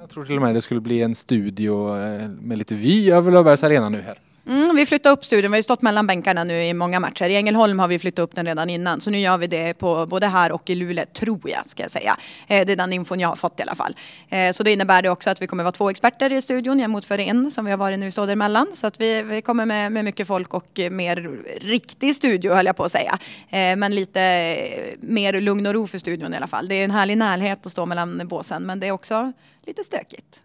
Jag 0.00 0.10
tror 0.10 0.24
till 0.24 0.36
och 0.36 0.42
med 0.42 0.54
det 0.54 0.62
skulle 0.62 0.80
bli 0.80 1.02
en 1.02 1.14
studio 1.14 1.96
med 2.28 2.58
lite 2.58 2.74
vy 2.74 3.10
över 3.10 3.32
Löfbergs 3.32 3.64
Arena 3.64 3.88
nu 3.88 4.00
här. 4.00 4.18
Mm, 4.46 4.76
vi 4.76 4.86
flyttar 4.86 5.10
upp 5.10 5.24
studion, 5.24 5.52
vi 5.52 5.58
har 5.58 5.62
stått 5.62 5.82
mellan 5.82 6.06
bänkarna 6.06 6.44
nu 6.44 6.64
i 6.64 6.74
många 6.74 7.00
matcher. 7.00 7.24
I 7.24 7.36
Ängelholm 7.36 7.78
har 7.78 7.88
vi 7.88 7.98
flyttat 7.98 8.22
upp 8.22 8.34
den 8.34 8.46
redan 8.46 8.70
innan, 8.70 9.00
så 9.00 9.10
nu 9.10 9.18
gör 9.18 9.38
vi 9.38 9.46
det 9.46 9.74
på 9.74 10.06
både 10.06 10.26
här 10.26 10.52
och 10.52 10.70
i 10.70 10.74
Luleå, 10.74 11.04
tror 11.12 11.50
jag, 11.50 11.70
ska 11.70 11.82
jag 11.82 11.90
säga. 11.90 12.16
Eh, 12.46 12.66
det 12.66 12.72
är 12.72 12.76
den 12.76 12.92
infon 12.92 13.20
jag 13.20 13.28
har 13.28 13.36
fått 13.36 13.60
i 13.60 13.62
alla 13.62 13.74
fall. 13.74 13.96
Eh, 14.28 14.52
så 14.52 14.62
det 14.62 14.72
innebär 14.72 15.02
det 15.02 15.08
också 15.08 15.30
att 15.30 15.42
vi 15.42 15.46
kommer 15.46 15.64
vara 15.64 15.72
två 15.72 15.90
experter 15.90 16.32
i 16.32 16.42
studion 16.42 16.78
jämfört 16.78 17.04
för 17.04 17.20
en 17.20 17.50
som 17.50 17.64
vi 17.64 17.70
har 17.70 17.78
varit 17.78 17.98
nu 17.98 18.04
vi 18.04 18.10
står 18.10 18.28
emellan. 18.28 18.66
Så 18.74 18.86
att 18.86 19.00
vi, 19.00 19.22
vi 19.22 19.42
kommer 19.42 19.66
med, 19.66 19.92
med 19.92 20.04
mycket 20.04 20.26
folk 20.26 20.54
och 20.54 20.80
mer 20.90 21.16
riktig 21.60 22.16
studio 22.16 22.54
höll 22.54 22.66
jag 22.66 22.76
på 22.76 22.84
att 22.84 22.92
säga. 22.92 23.18
Eh, 23.48 23.76
men 23.76 23.94
lite 23.94 24.22
eh, 24.22 24.94
mer 25.00 25.40
lugn 25.40 25.66
och 25.66 25.74
ro 25.74 25.86
för 25.86 25.98
studion 25.98 26.34
i 26.34 26.36
alla 26.36 26.46
fall. 26.46 26.68
Det 26.68 26.74
är 26.74 26.84
en 26.84 26.90
härlig 26.90 27.18
närhet 27.18 27.66
att 27.66 27.72
stå 27.72 27.86
mellan 27.86 28.28
båsen, 28.28 28.62
men 28.66 28.80
det 28.80 28.86
är 28.86 28.92
också 28.92 29.32
lite 29.66 29.84
stökigt. 29.84 30.40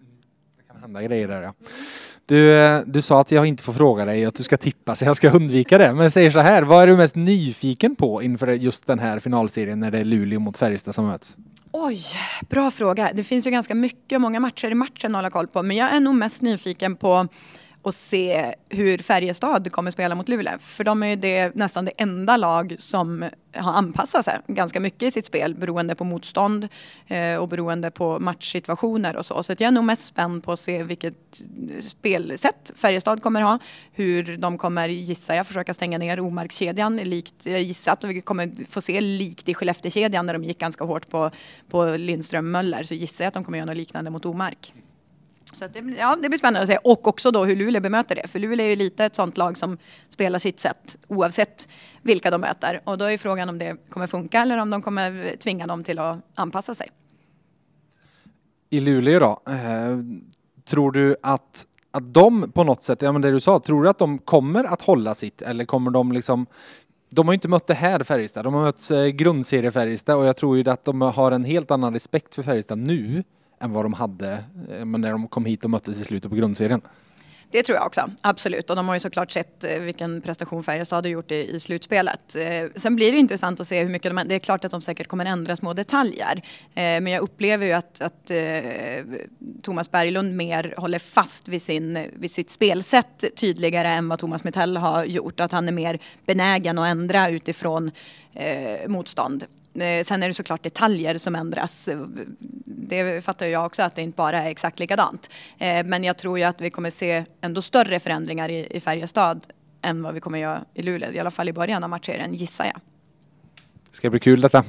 Det 0.58 0.74
kan 0.74 0.82
hända 0.82 1.02
grejer 1.02 1.28
där 1.28 1.42
ja. 1.42 1.54
Du, 2.30 2.60
eh, 2.60 2.82
du 2.86 3.02
sa 3.02 3.22
att 3.22 3.32
jag 3.32 3.46
inte 3.46 3.64
får 3.64 3.74
fråga 3.74 4.06
dig 4.06 4.26
att 4.26 4.36
du 4.36 4.44
ska 4.44 4.58
tippa 4.58 4.96
så 4.96 5.06
jag 5.06 5.16
ska 5.16 5.30
undvika 5.30 5.78
det. 5.78 5.94
Men 5.94 6.12
säger 6.12 6.32
så 6.32 6.40
här, 6.40 6.64
vad 6.64 6.84
är 6.84 6.88
du 6.88 6.98
mest 6.98 7.16
nyfiken 7.16 7.96
på 7.96 8.22
inför 8.22 8.48
just 8.48 8.88
den 8.88 9.00
här 9.00 9.20
finalserien 9.20 9.80
när 9.80 9.92
det 9.92 10.00
är 10.00 10.06
Luleå 10.06 10.40
mot 10.40 10.58
Färjestad 10.58 10.96
som 10.96 11.08
möts? 11.08 11.38
Oj, 11.72 12.00
bra 12.50 12.72
fråga. 12.72 13.12
Det 13.14 13.24
finns 13.24 13.48
ju 13.48 13.52
ganska 13.52 13.76
mycket 13.76 14.16
och 14.16 14.22
många 14.22 14.40
matcher 14.40 14.72
i 14.72 14.74
matchen 14.74 15.16
att 15.16 15.18
hålla 15.18 15.30
koll 15.30 15.48
på. 15.48 15.64
Men 15.64 15.78
jag 15.78 15.92
är 15.92 16.00
nog 16.00 16.16
mest 16.16 16.42
nyfiken 16.42 16.96
på 16.96 17.28
och 17.82 17.94
se 17.94 18.56
hur 18.70 18.98
Färjestad 18.98 19.72
kommer 19.72 19.92
spela 19.92 20.16
mot 20.16 20.30
Luleå. 20.30 20.60
För 20.60 20.84
de 20.84 21.04
är 21.04 21.08
ju 21.08 21.16
det, 21.16 21.56
nästan 21.56 21.86
det 21.86 21.92
enda 21.98 22.38
lag 22.38 22.76
som 22.80 23.26
har 23.56 23.74
anpassat 23.74 24.26
sig 24.26 24.40
ganska 24.48 24.80
mycket 24.80 25.04
i 25.04 25.12
sitt 25.12 25.26
spel 25.26 25.56
beroende 25.56 25.96
på 25.96 26.04
motstånd 26.04 26.68
eh, 27.08 27.36
och 27.36 27.48
beroende 27.48 27.92
på 27.92 28.20
matchsituationer 28.20 29.16
och 29.16 29.26
så. 29.26 29.44
Så 29.44 29.52
jag 29.52 29.62
är 29.62 29.72
nog 29.72 29.84
mest 29.84 30.04
spänd 30.04 30.44
på 30.44 30.52
att 30.52 30.60
se 30.60 30.84
vilket 30.84 31.42
spelsätt 31.80 32.72
Färjestad 32.76 33.22
kommer 33.22 33.42
ha. 33.42 33.60
Hur 33.92 34.38
de 34.38 34.58
kommer, 34.58 34.90
gissar 34.90 35.36
jag, 35.36 35.48
försöka 35.48 35.74
stänga 35.74 35.98
ner 35.98 36.20
Omarkskedjan 36.20 36.98
likt 36.98 37.46
jag 37.46 37.62
gissat 37.62 38.04
och 38.04 38.10
vi 38.10 38.22
kommer 38.22 38.66
få 38.70 38.82
se 38.82 39.02
likt 39.02 39.50
i 39.50 39.54
Skellefteåkedjan 39.54 40.26
när 40.26 40.34
de 40.34 40.44
gick 40.44 40.60
ganska 40.60 40.84
hårt 40.84 41.10
på, 41.10 41.32
på 41.70 41.86
Lindström 41.86 42.52
Möller 42.52 42.84
så 42.84 42.94
gissar 42.94 43.24
jag 43.24 43.28
att 43.28 43.34
de 43.34 43.44
kommer 43.44 43.58
göra 43.58 43.66
något 43.66 43.78
liknande 43.78 44.12
mot 44.12 44.26
Omark. 44.26 44.74
Så 45.54 45.68
det, 45.68 45.80
ja, 45.98 46.18
det 46.22 46.30
blir 46.30 46.38
spännande 46.38 46.62
att 46.62 46.68
se. 46.68 46.78
Och 46.84 47.08
också 47.08 47.32
då 47.32 47.46
hur 47.46 47.56
Luleå 47.56 47.82
bemöter 47.82 48.16
det. 48.16 48.28
För 48.28 48.40
Luleå 48.40 48.66
är 48.66 48.70
ju 48.70 48.76
lite 48.76 49.06
ett 49.06 49.16
sånt 49.16 49.38
lag 49.38 49.58
som 49.58 49.78
spelar 50.10 50.40
sitt 50.40 50.60
sätt 50.60 50.98
oavsett 51.08 51.68
vilka 52.02 52.32
de 52.32 52.42
möter. 52.42 52.82
Och 52.84 52.98
då 52.98 53.06
är 53.06 53.18
frågan 53.18 53.50
om 53.50 53.58
det 53.58 53.78
kommer 53.90 54.08
funka 54.08 54.42
eller 54.42 54.58
om 54.58 54.70
de 54.70 54.82
kommer 54.82 55.36
tvinga 55.38 55.68
dem 55.68 55.84
till 55.84 56.00
att 56.00 56.18
anpassa 56.36 56.76
sig. 56.76 56.88
I 58.70 58.80
Luleå 58.80 59.20
då, 59.20 59.52
eh, 59.52 59.98
tror 60.66 60.92
du 60.92 61.16
att, 61.24 61.66
att 61.92 62.14
de 62.14 62.52
på 62.52 62.64
något 62.64 62.84
sätt, 62.84 63.02
ja 63.02 63.12
men 63.12 63.22
det 63.22 63.32
du 63.32 63.40
sa, 63.40 63.60
tror 63.60 63.84
du 63.84 63.90
att 63.90 63.98
de 63.98 64.18
kommer 64.18 64.64
att 64.64 64.82
hålla 64.82 65.16
sitt 65.16 65.42
eller 65.42 65.66
kommer 65.66 65.92
de 65.92 66.12
liksom 66.12 66.46
de 67.12 67.28
har 67.28 67.34
ju 67.34 67.36
inte 67.36 67.48
mött 67.48 67.68
det 67.68 67.74
här 67.74 68.04
Färjestad, 68.04 68.46
de 68.46 68.54
har 68.54 68.62
mött 68.62 68.92
eh, 68.92 69.06
grundserie 69.06 69.72
Färjestad 69.72 70.18
och 70.18 70.26
jag 70.26 70.38
tror 70.38 70.58
ju 70.58 70.70
att 70.70 70.86
de 70.86 71.02
har 71.02 71.32
en 71.32 71.44
helt 71.44 71.72
annan 71.72 71.94
respekt 71.94 72.36
för 72.36 72.44
Färjestad 72.44 72.78
nu 72.78 73.24
än 73.60 73.72
vad 73.72 73.86
de 73.86 73.94
hade 73.94 74.44
eh, 74.72 74.86
när 74.86 75.12
de 75.12 75.28
kom 75.28 75.46
hit 75.46 75.64
och 75.64 75.70
möttes 75.70 76.02
i 76.02 76.04
slutet 76.04 76.30
på 76.30 76.36
grundserien. 76.36 76.82
Det 77.52 77.64
tror 77.64 77.76
jag 77.76 77.86
också, 77.86 78.10
absolut. 78.22 78.70
Och 78.70 78.76
de 78.76 78.88
har 78.88 78.96
ju 78.96 79.00
såklart 79.00 79.32
sett 79.32 79.64
eh, 79.64 79.80
vilken 79.80 80.22
prestation 80.22 80.64
Färjestad 80.64 81.06
har 81.06 81.10
gjort 81.10 81.32
i, 81.32 81.56
i 81.56 81.60
slutspelet. 81.60 82.36
Eh, 82.36 82.70
sen 82.76 82.96
blir 82.96 83.12
det 83.12 83.18
intressant 83.18 83.60
att 83.60 83.68
se 83.68 83.84
hur 83.84 83.90
mycket 83.90 84.16
de... 84.16 84.24
Det 84.28 84.36
är 84.36 84.40
klart 84.40 84.66
att 84.66 84.72
de 84.72 84.82
säkert 84.82 85.08
kommer 85.08 85.26
ändra 85.26 85.56
små 85.56 85.74
detaljer. 85.74 86.42
Men 86.74 87.08
jag 87.08 87.22
upplever 87.22 87.66
ju 87.66 87.72
att, 87.72 88.02
att 88.02 88.32
Thomas 89.62 89.92
Berglund 89.92 90.36
mer 90.36 90.74
håller 90.78 91.00
fast 91.00 91.48
vid, 91.48 91.62
sin, 91.62 92.08
vid 92.14 92.32
sitt 92.32 92.52
spelsätt 92.52 93.26
tydligare 93.36 93.88
än 93.88 94.10
vad 94.10 94.20
Thomas 94.20 94.44
Mittell 94.44 94.78
har 94.78 95.06
gjort. 95.06 95.40
Att 95.40 95.52
han 95.52 95.68
är 95.68 95.72
mer 95.72 96.00
benägen 96.26 96.80
att 96.80 96.88
ändra 96.88 97.30
utifrån 97.30 97.92
motstånd. 98.88 99.46
Eh, 99.74 100.04
sen 100.04 100.24
är 100.24 100.28
det 100.28 100.34
såklart 100.34 100.64
detaljer 100.64 101.18
som 101.18 101.36
ändras. 101.36 101.90
Det 102.66 103.24
fattar 103.24 103.46
jag 103.46 103.66
också 103.66 103.84
att 103.84 103.96
det 103.96 104.02
inte 104.02 104.16
bara 104.16 104.44
är 104.44 104.50
exakt 104.50 104.80
likadant. 104.80 105.30
Eh, 105.58 105.86
men 105.86 106.04
jag 106.04 106.18
tror 106.18 106.40
ju 106.40 106.44
att 106.44 106.62
vi 106.62 106.70
kommer 106.70 106.90
se 106.90 107.26
ändå 107.42 107.62
större 107.62 108.00
förändringar 108.00 108.50
i 108.50 108.80
Färjestad 108.80 109.48
än 109.82 110.04
vad 110.04 110.14
vi 110.14 110.20
kommer 110.20 110.40
göra 110.40 110.64
i 110.74 110.82
Luleå. 110.82 111.12
I 111.12 111.20
alla 111.20 111.32
fall 111.32 111.50
i 111.50 111.54
början 111.54 111.84
av 111.84 111.90
matchserien 111.90 112.34
gissar 112.34 112.66
jag. 112.66 112.82
Det 113.90 113.96
ska 113.96 114.10
bli 114.10 114.20
kul 114.20 114.42
detta. 114.42 114.64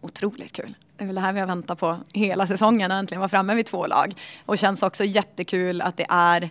Otroligt 0.00 0.52
kul. 0.52 0.74
Det 0.96 1.04
är 1.04 1.06
väl 1.06 1.14
det 1.14 1.20
här 1.20 1.32
vi 1.32 1.40
har 1.40 1.46
väntat 1.46 1.78
på 1.78 1.98
hela 2.14 2.46
säsongen, 2.46 2.90
äntligen 2.90 3.20
vara 3.20 3.28
framme 3.28 3.54
vid 3.54 3.66
två 3.66 3.86
lag. 3.86 4.14
Och 4.46 4.58
känns 4.58 4.82
också 4.82 5.04
jättekul 5.04 5.80
att 5.80 5.96
det 5.96 6.06
är 6.08 6.50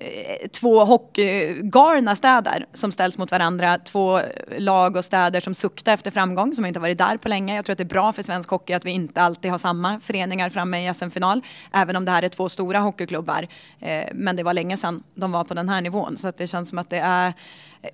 Eh, 0.00 0.48
två 0.48 0.84
hockeygalna 0.84 2.16
städer 2.16 2.66
som 2.72 2.92
ställs 2.92 3.18
mot 3.18 3.30
varandra. 3.30 3.78
Två 3.78 4.20
lag 4.58 4.96
och 4.96 5.04
städer 5.04 5.40
som 5.40 5.54
suktar 5.54 5.94
efter 5.94 6.10
framgång, 6.10 6.54
som 6.54 6.66
inte 6.66 6.80
varit 6.80 6.98
där 6.98 7.16
på 7.16 7.28
länge. 7.28 7.56
Jag 7.56 7.64
tror 7.64 7.72
att 7.72 7.78
det 7.78 7.84
är 7.84 7.88
bra 7.88 8.12
för 8.12 8.22
svensk 8.22 8.50
hockey 8.50 8.72
att 8.72 8.84
vi 8.84 8.90
inte 8.90 9.22
alltid 9.22 9.50
har 9.50 9.58
samma 9.58 10.00
föreningar 10.00 10.50
framme 10.50 10.90
i 10.90 10.94
SM-final. 10.94 11.42
Även 11.72 11.96
om 11.96 12.04
det 12.04 12.10
här 12.10 12.22
är 12.22 12.28
två 12.28 12.48
stora 12.48 12.78
hockeyklubbar. 12.78 13.48
Eh, 13.80 14.04
men 14.14 14.36
det 14.36 14.42
var 14.42 14.54
länge 14.54 14.76
sedan 14.76 15.02
de 15.14 15.32
var 15.32 15.44
på 15.44 15.54
den 15.54 15.68
här 15.68 15.80
nivån. 15.80 16.16
Så 16.16 16.28
att 16.28 16.38
det 16.38 16.46
känns 16.46 16.68
som 16.68 16.78
att 16.78 16.90
det 16.90 16.98
är 16.98 17.32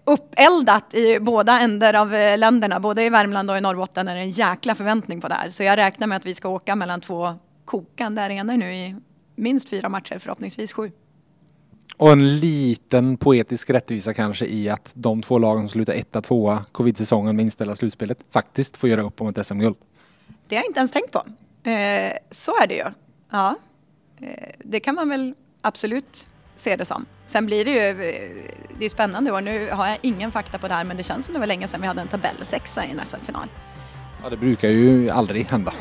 uppeldat 0.05 0.95
i 0.95 1.21
båda 1.21 1.61
ändar 1.61 1.95
av 1.95 2.15
eh, 2.15 2.39
länderna. 2.39 2.81
Både 2.81 3.05
i 3.05 3.11
Värmland 3.11 3.51
och 3.51 3.59
i 3.59 3.61
Norrbotten 3.61 4.09
är 4.09 4.15
det 4.15 4.21
en 4.21 4.31
jäkla 4.31 4.75
förväntning 4.75 5.21
på 5.21 5.29
det 5.29 5.35
här. 5.35 5.51
Så 5.51 5.63
jag 5.63 5.77
räknar 5.77 6.07
med 6.07 6.17
att 6.17 6.27
vi 6.27 6.35
ska 6.35 6.49
åka 6.49 6.77
mellan 6.77 7.01
två 7.01 7.35
kokande 7.65 8.23
arenor 8.23 8.57
nu 8.57 8.75
i 8.75 8.97
minst 9.35 9.69
fyra 9.69 9.89
matcher, 9.89 10.19
förhoppningsvis 10.19 10.73
sju. 10.73 10.91
Och 12.01 12.13
en 12.13 12.39
liten 12.41 13.17
poetisk 13.17 13.71
rättvisa 13.71 14.15
kanske 14.15 14.47
i 14.47 14.69
att 14.69 14.93
de 14.95 15.23
två 15.23 15.39
lagen 15.39 15.63
som 15.63 15.69
slutar 15.69 15.93
etta, 15.93 16.21
tvåa 16.21 16.65
covid-säsongen 16.73 17.37
med 17.37 17.43
inställda 17.45 17.77
slutspelet 17.77 18.19
faktiskt 18.31 18.77
får 18.77 18.89
göra 18.89 19.03
upp 19.03 19.21
om 19.21 19.29
ett 19.29 19.47
SM-guld. 19.47 19.77
Det 20.49 20.57
har 20.57 20.63
jag 20.63 20.69
inte 20.69 20.79
ens 20.79 20.91
tänkt 20.91 21.13
på. 21.13 21.19
Eh, 21.71 22.13
så 22.31 22.53
är 22.63 22.67
det 22.67 22.75
ju. 22.75 22.85
Ja, 23.31 23.57
eh, 24.21 24.49
det 24.59 24.81
kan 24.81 24.95
man 24.95 25.09
väl 25.09 25.35
absolut 25.61 26.31
se 26.57 26.77
det 26.77 26.85
som. 26.85 27.07
Sen 27.27 27.47
blir 27.47 27.65
det 27.65 27.71
ju, 27.71 28.11
eh, 28.11 28.31
det 28.79 28.85
är 28.85 28.91
spännande 28.91 29.33
och 29.33 29.45
nu 29.45 29.71
har 29.71 29.89
jag 29.89 29.99
ingen 30.01 30.31
fakta 30.31 30.59
på 30.59 30.69
det 30.69 30.75
här 30.75 30.85
men 30.85 30.97
det 30.97 31.03
känns 31.03 31.25
som 31.25 31.35
det 31.35 31.41
var 31.41 31.47
länge 31.47 31.69
sedan 31.69 31.81
vi 31.81 31.87
hade 31.87 32.01
en 32.01 32.09
tabellsexa 32.09 32.85
i 32.85 32.91
en 32.91 33.01
SM-final. 33.07 33.49
Ja, 34.23 34.31
det 34.31 34.37
brukar 34.37 34.69
ju 34.69 35.11
aldrig 35.11 35.47
hända. 35.47 35.73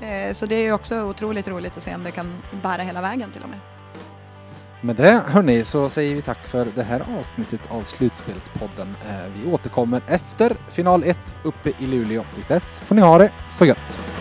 Eh, 0.00 0.32
så 0.32 0.46
det 0.46 0.54
är 0.54 0.62
ju 0.62 0.72
också 0.72 1.02
otroligt 1.02 1.48
roligt 1.48 1.76
att 1.76 1.82
se 1.82 1.94
om 1.94 2.04
det 2.04 2.10
kan 2.10 2.32
bära 2.62 2.82
hela 2.82 3.00
vägen 3.00 3.32
till 3.32 3.42
och 3.42 3.48
med. 3.48 3.77
Med 4.80 4.96
det 4.96 5.22
hörni 5.26 5.64
så 5.64 5.88
säger 5.88 6.14
vi 6.14 6.22
tack 6.22 6.46
för 6.46 6.68
det 6.74 6.82
här 6.82 7.02
avsnittet 7.18 7.60
av 7.68 7.82
Slutspelspodden. 7.82 8.96
Eh, 9.08 9.32
vi 9.36 9.52
återkommer 9.52 10.02
efter 10.06 10.56
final 10.70 11.04
1 11.04 11.36
uppe 11.42 11.72
i 11.78 11.86
Luleå. 11.86 12.24
Tills 12.34 12.46
dess 12.46 12.78
får 12.78 12.94
ni 12.94 13.02
ha 13.02 13.18
det 13.18 13.30
så 13.52 13.64
gött! 13.64 14.17